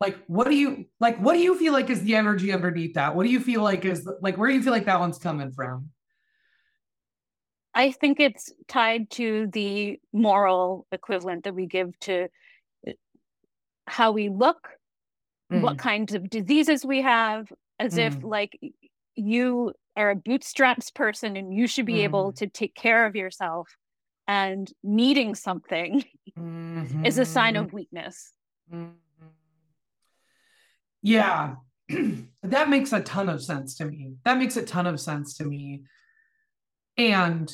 like 0.00 0.18
what 0.26 0.46
do 0.46 0.54
you 0.54 0.84
like 1.00 1.18
what 1.18 1.32
do 1.32 1.40
you 1.40 1.58
feel 1.58 1.72
like 1.72 1.90
is 1.90 2.02
the 2.02 2.14
energy 2.14 2.52
underneath 2.52 2.94
that 2.94 3.16
what 3.16 3.24
do 3.24 3.30
you 3.30 3.40
feel 3.40 3.62
like 3.62 3.84
is 3.84 4.08
like 4.20 4.36
where 4.36 4.48
do 4.48 4.54
you 4.54 4.62
feel 4.62 4.72
like 4.72 4.84
that 4.84 5.00
one's 5.00 5.18
coming 5.18 5.50
from 5.50 5.88
i 7.74 7.90
think 7.90 8.20
it's 8.20 8.52
tied 8.68 9.10
to 9.10 9.48
the 9.52 9.98
moral 10.12 10.86
equivalent 10.92 11.44
that 11.44 11.54
we 11.54 11.66
give 11.66 11.98
to 12.00 12.28
uh, 12.86 12.92
how 13.86 14.12
we 14.12 14.28
look 14.28 14.68
mm. 15.52 15.60
what 15.60 15.78
kinds 15.78 16.14
of 16.14 16.28
diseases 16.28 16.84
we 16.84 17.02
have 17.02 17.52
as 17.78 17.94
mm. 17.94 18.06
if 18.06 18.22
like 18.22 18.58
you 19.14 19.72
are 19.96 20.10
a 20.10 20.16
bootstraps 20.16 20.90
person 20.90 21.36
and 21.36 21.52
you 21.52 21.66
should 21.66 21.86
be 21.86 21.96
mm. 21.96 22.04
able 22.04 22.32
to 22.32 22.46
take 22.46 22.74
care 22.74 23.06
of 23.06 23.16
yourself 23.16 23.68
and 24.26 24.70
needing 24.82 25.34
something 25.34 26.04
mm-hmm. 26.38 27.04
is 27.04 27.18
a 27.18 27.24
sign 27.24 27.56
of 27.56 27.72
weakness 27.72 28.32
mm-hmm. 28.72 28.90
Yeah. 31.02 31.56
that 32.42 32.68
makes 32.68 32.92
a 32.92 33.00
ton 33.00 33.28
of 33.28 33.42
sense 33.42 33.76
to 33.76 33.84
me. 33.84 34.14
That 34.24 34.38
makes 34.38 34.56
a 34.56 34.64
ton 34.64 34.86
of 34.86 35.00
sense 35.00 35.36
to 35.38 35.44
me. 35.44 35.84
And 36.96 37.50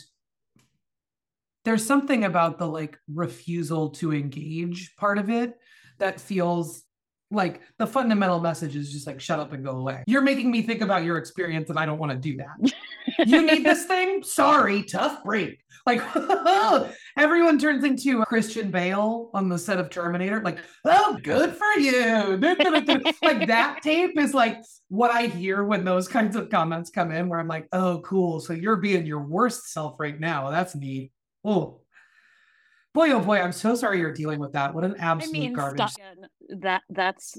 there's 1.65 1.85
something 1.85 2.25
about 2.25 2.59
the 2.59 2.67
like 2.67 2.99
refusal 3.13 3.91
to 3.91 4.13
engage 4.13 4.97
part 4.97 5.19
of 5.19 5.31
it 5.31 5.55
that 5.99 6.21
feels 6.21 6.84
like 7.35 7.61
the 7.79 7.87
fundamental 7.87 8.41
message 8.41 8.77
is 8.77 8.93
just 8.93 9.07
like 9.07 9.21
shut 9.21 9.41
up 9.41 9.53
and 9.53 9.65
go 9.65 9.73
away. 9.73 10.05
You're 10.07 10.23
making 10.23 10.51
me 10.51 10.63
think 10.63 10.81
about 10.81 11.05
your 11.05 11.19
experience 11.19 11.71
and 11.71 11.79
I 11.79 11.87
don't 11.87 11.99
want 11.99 12.13
to 12.13 12.19
do 12.19 12.37
that. 12.39 12.73
you 13.27 13.43
need 13.47 13.65
this 13.65 13.85
thing? 13.87 14.23
Sorry, 14.23 14.83
tough 14.83 15.23
break. 15.25 15.59
Like 15.87 16.01
everyone 17.19 17.59
turns 17.59 17.85
into 17.85 18.25
Christian 18.25 18.71
Bale 18.71 19.31
on 19.35 19.49
the 19.49 19.59
set 19.59 19.79
of 19.79 19.91
Terminator. 19.91 20.41
Like, 20.41 20.59
oh, 20.85 21.19
good 21.23 21.55
for 21.55 21.79
you. 21.79 22.39
like 23.23 23.47
that 23.47 23.81
tape 23.83 24.19
is 24.19 24.33
like 24.33 24.63
what 24.89 25.11
I 25.11 25.27
hear 25.27 25.65
when 25.65 25.85
those 25.85 26.09
kinds 26.09 26.37
of 26.37 26.49
comments 26.49 26.91
come 26.91 27.11
in, 27.11 27.29
where 27.29 27.39
I'm 27.39 27.49
like, 27.49 27.69
oh, 27.73 28.01
cool. 28.05 28.41
So 28.41 28.55
you're 28.55 28.77
being 28.77 29.05
your 29.05 29.23
worst 29.23 29.73
self 29.73 30.01
right 30.01 30.19
now. 30.19 30.51
That's 30.51 30.75
neat. 30.75 31.13
Oh, 31.45 31.81
boy, 32.95 33.11
oh 33.11 33.21
boy, 33.21 33.41
I'm 33.41 33.53
so 33.53 33.75
sorry 33.75 33.99
you're 33.99 34.13
dealing 34.13 34.39
with 34.39 34.53
that. 34.53 34.73
What 34.73 34.85
an 34.85 34.97
absolute 34.99 35.37
I 35.37 35.41
mean, 35.41 35.53
garbage. 35.53 35.95
That 36.49 36.83
that's 36.89 37.37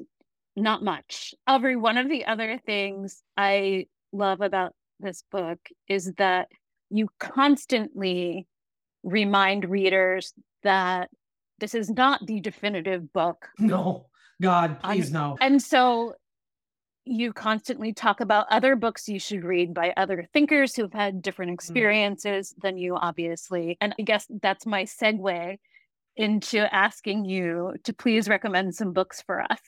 not 0.55 0.83
much. 0.83 1.33
Every 1.47 1.75
one 1.75 1.97
of 1.97 2.09
the 2.09 2.25
other 2.25 2.59
things 2.65 3.23
I 3.37 3.87
love 4.11 4.41
about 4.41 4.73
this 4.99 5.23
book 5.31 5.59
is 5.87 6.13
that 6.17 6.47
you 6.89 7.09
constantly 7.19 8.47
remind 9.03 9.69
readers 9.69 10.33
that 10.63 11.09
this 11.59 11.73
is 11.73 11.89
not 11.89 12.25
the 12.25 12.39
definitive 12.41 13.11
book. 13.11 13.47
No, 13.59 14.07
God, 14.41 14.81
please 14.81 15.11
no. 15.11 15.37
And 15.39 15.61
so 15.61 16.13
you 17.05 17.31
constantly 17.33 17.93
talk 17.93 18.19
about 18.19 18.47
other 18.49 18.75
books 18.75 19.07
you 19.07 19.19
should 19.19 19.43
read 19.43 19.73
by 19.73 19.93
other 19.95 20.27
thinkers 20.33 20.75
who've 20.75 20.93
had 20.93 21.21
different 21.21 21.51
mm. 21.51 21.55
experiences 21.55 22.53
mm. 22.53 22.61
than 22.61 22.77
you, 22.77 22.95
obviously. 22.95 23.77
And 23.79 23.93
I 23.99 24.03
guess 24.03 24.25
that's 24.41 24.65
my 24.65 24.83
segue 24.83 25.57
into 26.17 26.73
asking 26.73 27.25
you 27.25 27.73
to 27.83 27.93
please 27.93 28.27
recommend 28.27 28.75
some 28.75 28.93
books 28.93 29.21
for 29.21 29.41
us. 29.41 29.59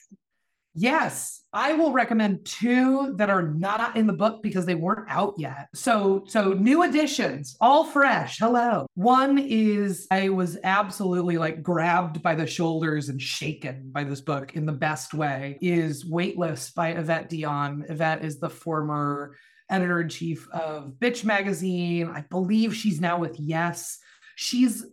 Yes, 0.80 1.42
I 1.52 1.72
will 1.72 1.90
recommend 1.90 2.44
two 2.44 3.14
that 3.16 3.30
are 3.30 3.42
not 3.42 3.96
in 3.96 4.06
the 4.06 4.12
book 4.12 4.44
because 4.44 4.64
they 4.64 4.76
weren't 4.76 5.10
out 5.10 5.34
yet. 5.36 5.66
So, 5.74 6.22
so 6.28 6.52
new 6.52 6.84
editions, 6.84 7.56
all 7.60 7.84
fresh. 7.84 8.38
Hello. 8.38 8.86
One 8.94 9.40
is 9.40 10.06
I 10.12 10.28
was 10.28 10.56
absolutely 10.62 11.36
like 11.36 11.64
grabbed 11.64 12.22
by 12.22 12.36
the 12.36 12.46
shoulders 12.46 13.08
and 13.08 13.20
shaken 13.20 13.90
by 13.90 14.04
this 14.04 14.20
book 14.20 14.54
in 14.54 14.66
the 14.66 14.72
best 14.72 15.14
way. 15.14 15.58
Is 15.60 16.06
Weightless 16.06 16.70
by 16.70 16.94
Evette 16.94 17.28
Dionne. 17.28 17.90
Evette 17.90 18.22
is 18.22 18.38
the 18.38 18.50
former 18.50 19.34
editor 19.68 20.00
in 20.00 20.08
chief 20.08 20.48
of 20.50 20.92
Bitch 21.00 21.24
magazine. 21.24 22.08
I 22.08 22.20
believe 22.30 22.72
she's 22.76 23.00
now 23.00 23.18
with 23.18 23.36
Yes. 23.40 23.98
She's 24.36 24.86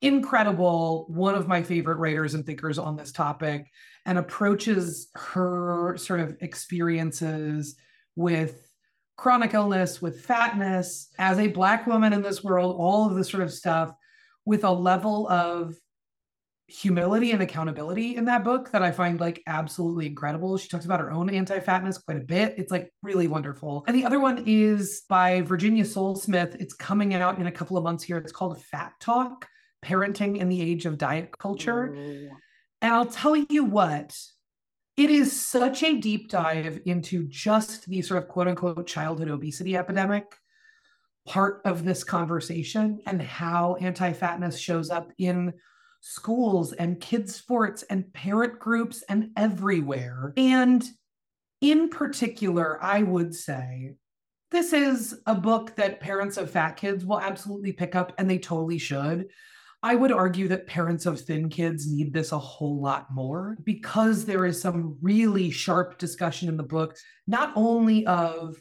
incredible, 0.00 1.04
one 1.08 1.34
of 1.34 1.46
my 1.46 1.62
favorite 1.62 1.98
writers 1.98 2.32
and 2.32 2.46
thinkers 2.46 2.78
on 2.78 2.96
this 2.96 3.12
topic 3.12 3.66
and 4.06 4.18
approaches 4.18 5.08
her 5.14 5.96
sort 5.96 6.20
of 6.20 6.36
experiences 6.40 7.76
with 8.16 8.66
chronic 9.16 9.52
illness, 9.54 10.00
with 10.00 10.24
fatness, 10.24 11.08
as 11.18 11.38
a 11.38 11.48
Black 11.48 11.86
woman 11.86 12.12
in 12.12 12.22
this 12.22 12.42
world, 12.42 12.76
all 12.78 13.06
of 13.06 13.14
this 13.14 13.28
sort 13.28 13.42
of 13.42 13.52
stuff 13.52 13.92
with 14.46 14.64
a 14.64 14.70
level 14.70 15.28
of 15.28 15.76
humility 16.66 17.32
and 17.32 17.42
accountability 17.42 18.16
in 18.16 18.24
that 18.26 18.44
book 18.44 18.70
that 18.70 18.80
I 18.80 18.92
find 18.92 19.20
like 19.20 19.42
absolutely 19.46 20.06
incredible. 20.06 20.56
She 20.56 20.68
talks 20.68 20.84
about 20.84 21.00
her 21.00 21.10
own 21.10 21.28
anti-fatness 21.28 21.98
quite 21.98 22.16
a 22.16 22.24
bit. 22.24 22.54
It's 22.56 22.70
like 22.70 22.92
really 23.02 23.26
wonderful. 23.26 23.84
And 23.86 23.96
the 23.96 24.04
other 24.04 24.20
one 24.20 24.44
is 24.46 25.02
by 25.08 25.42
Virginia 25.42 25.84
Sole-Smith. 25.84 26.56
It's 26.60 26.72
coming 26.72 27.12
out 27.12 27.38
in 27.38 27.48
a 27.48 27.52
couple 27.52 27.76
of 27.76 27.82
months 27.82 28.04
here. 28.04 28.18
It's 28.18 28.32
called 28.32 28.62
Fat 28.62 28.92
Talk: 29.00 29.48
Parenting 29.84 30.38
in 30.38 30.48
the 30.48 30.62
Age 30.62 30.86
of 30.86 30.96
Diet 30.96 31.36
Culture. 31.38 31.92
Ooh. 31.92 32.30
And 32.82 32.92
I'll 32.92 33.06
tell 33.06 33.36
you 33.36 33.64
what, 33.64 34.16
it 34.96 35.10
is 35.10 35.38
such 35.38 35.82
a 35.82 35.98
deep 35.98 36.30
dive 36.30 36.80
into 36.86 37.26
just 37.28 37.86
the 37.86 38.02
sort 38.02 38.22
of 38.22 38.28
quote 38.28 38.48
unquote 38.48 38.86
childhood 38.86 39.28
obesity 39.28 39.76
epidemic 39.76 40.36
part 41.26 41.60
of 41.64 41.84
this 41.84 42.02
conversation 42.02 43.00
and 43.06 43.20
how 43.20 43.76
anti 43.76 44.12
fatness 44.12 44.58
shows 44.58 44.90
up 44.90 45.12
in 45.18 45.52
schools 46.00 46.72
and 46.72 47.00
kids' 47.00 47.34
sports 47.34 47.82
and 47.84 48.12
parent 48.12 48.58
groups 48.58 49.04
and 49.08 49.30
everywhere. 49.36 50.32
And 50.36 50.84
in 51.60 51.90
particular, 51.90 52.82
I 52.82 53.02
would 53.02 53.34
say 53.34 53.94
this 54.50 54.72
is 54.72 55.20
a 55.26 55.34
book 55.34 55.76
that 55.76 56.00
parents 56.00 56.36
of 56.36 56.50
fat 56.50 56.76
kids 56.76 57.04
will 57.04 57.20
absolutely 57.20 57.72
pick 57.72 57.94
up 57.94 58.12
and 58.18 58.28
they 58.28 58.38
totally 58.38 58.78
should. 58.78 59.28
I 59.82 59.94
would 59.94 60.12
argue 60.12 60.48
that 60.48 60.66
parents 60.66 61.06
of 61.06 61.20
thin 61.20 61.48
kids 61.48 61.90
need 61.90 62.12
this 62.12 62.32
a 62.32 62.38
whole 62.38 62.80
lot 62.80 63.06
more 63.10 63.56
because 63.64 64.26
there 64.26 64.44
is 64.44 64.60
some 64.60 64.98
really 65.00 65.50
sharp 65.50 65.98
discussion 65.98 66.48
in 66.48 66.58
the 66.58 66.62
book, 66.62 66.96
not 67.26 67.52
only 67.56 68.06
of 68.06 68.56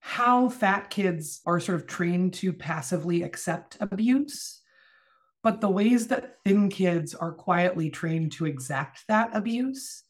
how 0.00 0.48
fat 0.48 0.88
kids 0.88 1.40
are 1.44 1.60
sort 1.60 1.80
of 1.80 1.86
trained 1.86 2.34
to 2.34 2.52
passively 2.52 3.22
accept 3.22 3.76
abuse, 3.80 4.62
but 5.42 5.60
the 5.60 5.68
ways 5.68 6.08
that 6.08 6.36
thin 6.44 6.70
kids 6.70 7.14
are 7.14 7.32
quietly 7.32 7.90
trained 7.90 8.32
to 8.32 8.46
exact 8.46 9.04
that 9.08 9.30
abuse 9.34 10.04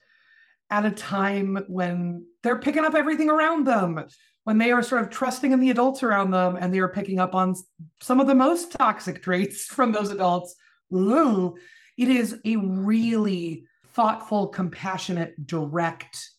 at 0.70 0.86
a 0.86 0.90
time 0.90 1.58
when 1.68 2.24
they're 2.42 2.58
picking 2.58 2.84
up 2.84 2.94
everything 2.94 3.28
around 3.28 3.66
them, 3.66 4.02
when 4.44 4.58
they 4.58 4.72
are 4.72 4.82
sort 4.82 5.02
of 5.02 5.10
trusting 5.10 5.52
in 5.52 5.60
the 5.60 5.70
adults 5.70 6.02
around 6.02 6.30
them 6.30 6.56
and 6.56 6.72
they 6.74 6.78
are 6.80 6.88
picking 6.88 7.18
up 7.20 7.34
on 7.34 7.54
some 8.00 8.20
of 8.20 8.26
the 8.26 8.34
most 8.34 8.72
toxic 8.72 9.22
traits 9.22 9.64
from 9.66 9.92
those 9.92 10.10
adults. 10.10 10.54
Ooh, 10.92 11.54
it 11.96 12.08
is 12.08 12.38
a 12.44 12.56
really 12.56 13.64
thoughtful, 13.88 14.48
compassionate, 14.48 15.46
direct, 15.46 16.30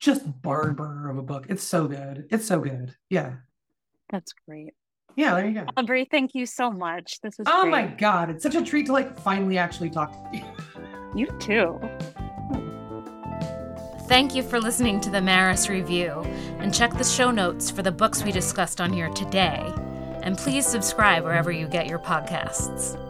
just 0.00 0.22
barber 0.42 1.08
of 1.10 1.18
a 1.18 1.22
book. 1.22 1.46
It's 1.48 1.62
so 1.62 1.86
good. 1.86 2.26
It's 2.30 2.46
so 2.46 2.60
good. 2.60 2.94
Yeah. 3.10 3.34
That's 4.10 4.32
great. 4.46 4.74
Yeah, 5.16 5.34
there 5.36 5.46
you 5.46 5.54
go. 5.54 5.66
Aubrey, 5.76 6.08
thank 6.10 6.34
you 6.34 6.44
so 6.44 6.70
much. 6.72 7.20
This 7.20 7.38
was 7.38 7.46
Oh 7.48 7.62
great. 7.62 7.70
my 7.70 7.86
god, 7.86 8.30
it's 8.30 8.42
such 8.42 8.56
a 8.56 8.62
treat 8.62 8.86
to 8.86 8.92
like 8.92 9.16
finally 9.20 9.56
actually 9.58 9.88
talk 9.90 10.10
to 10.32 10.38
you. 10.38 10.44
You 11.14 11.26
too. 11.38 11.78
Thank 14.06 14.34
you 14.34 14.42
for 14.42 14.60
listening 14.60 15.00
to 15.00 15.10
the 15.10 15.22
Maris 15.22 15.68
Review, 15.70 16.10
and 16.64 16.72
check 16.72 16.94
the 16.94 17.04
show 17.04 17.30
notes 17.30 17.70
for 17.70 17.82
the 17.82 17.92
books 17.92 18.24
we 18.24 18.32
discussed 18.32 18.80
on 18.80 18.90
here 18.90 19.10
today. 19.10 19.70
And 20.22 20.38
please 20.38 20.64
subscribe 20.64 21.22
wherever 21.22 21.52
you 21.52 21.68
get 21.68 21.86
your 21.86 21.98
podcasts. 21.98 23.03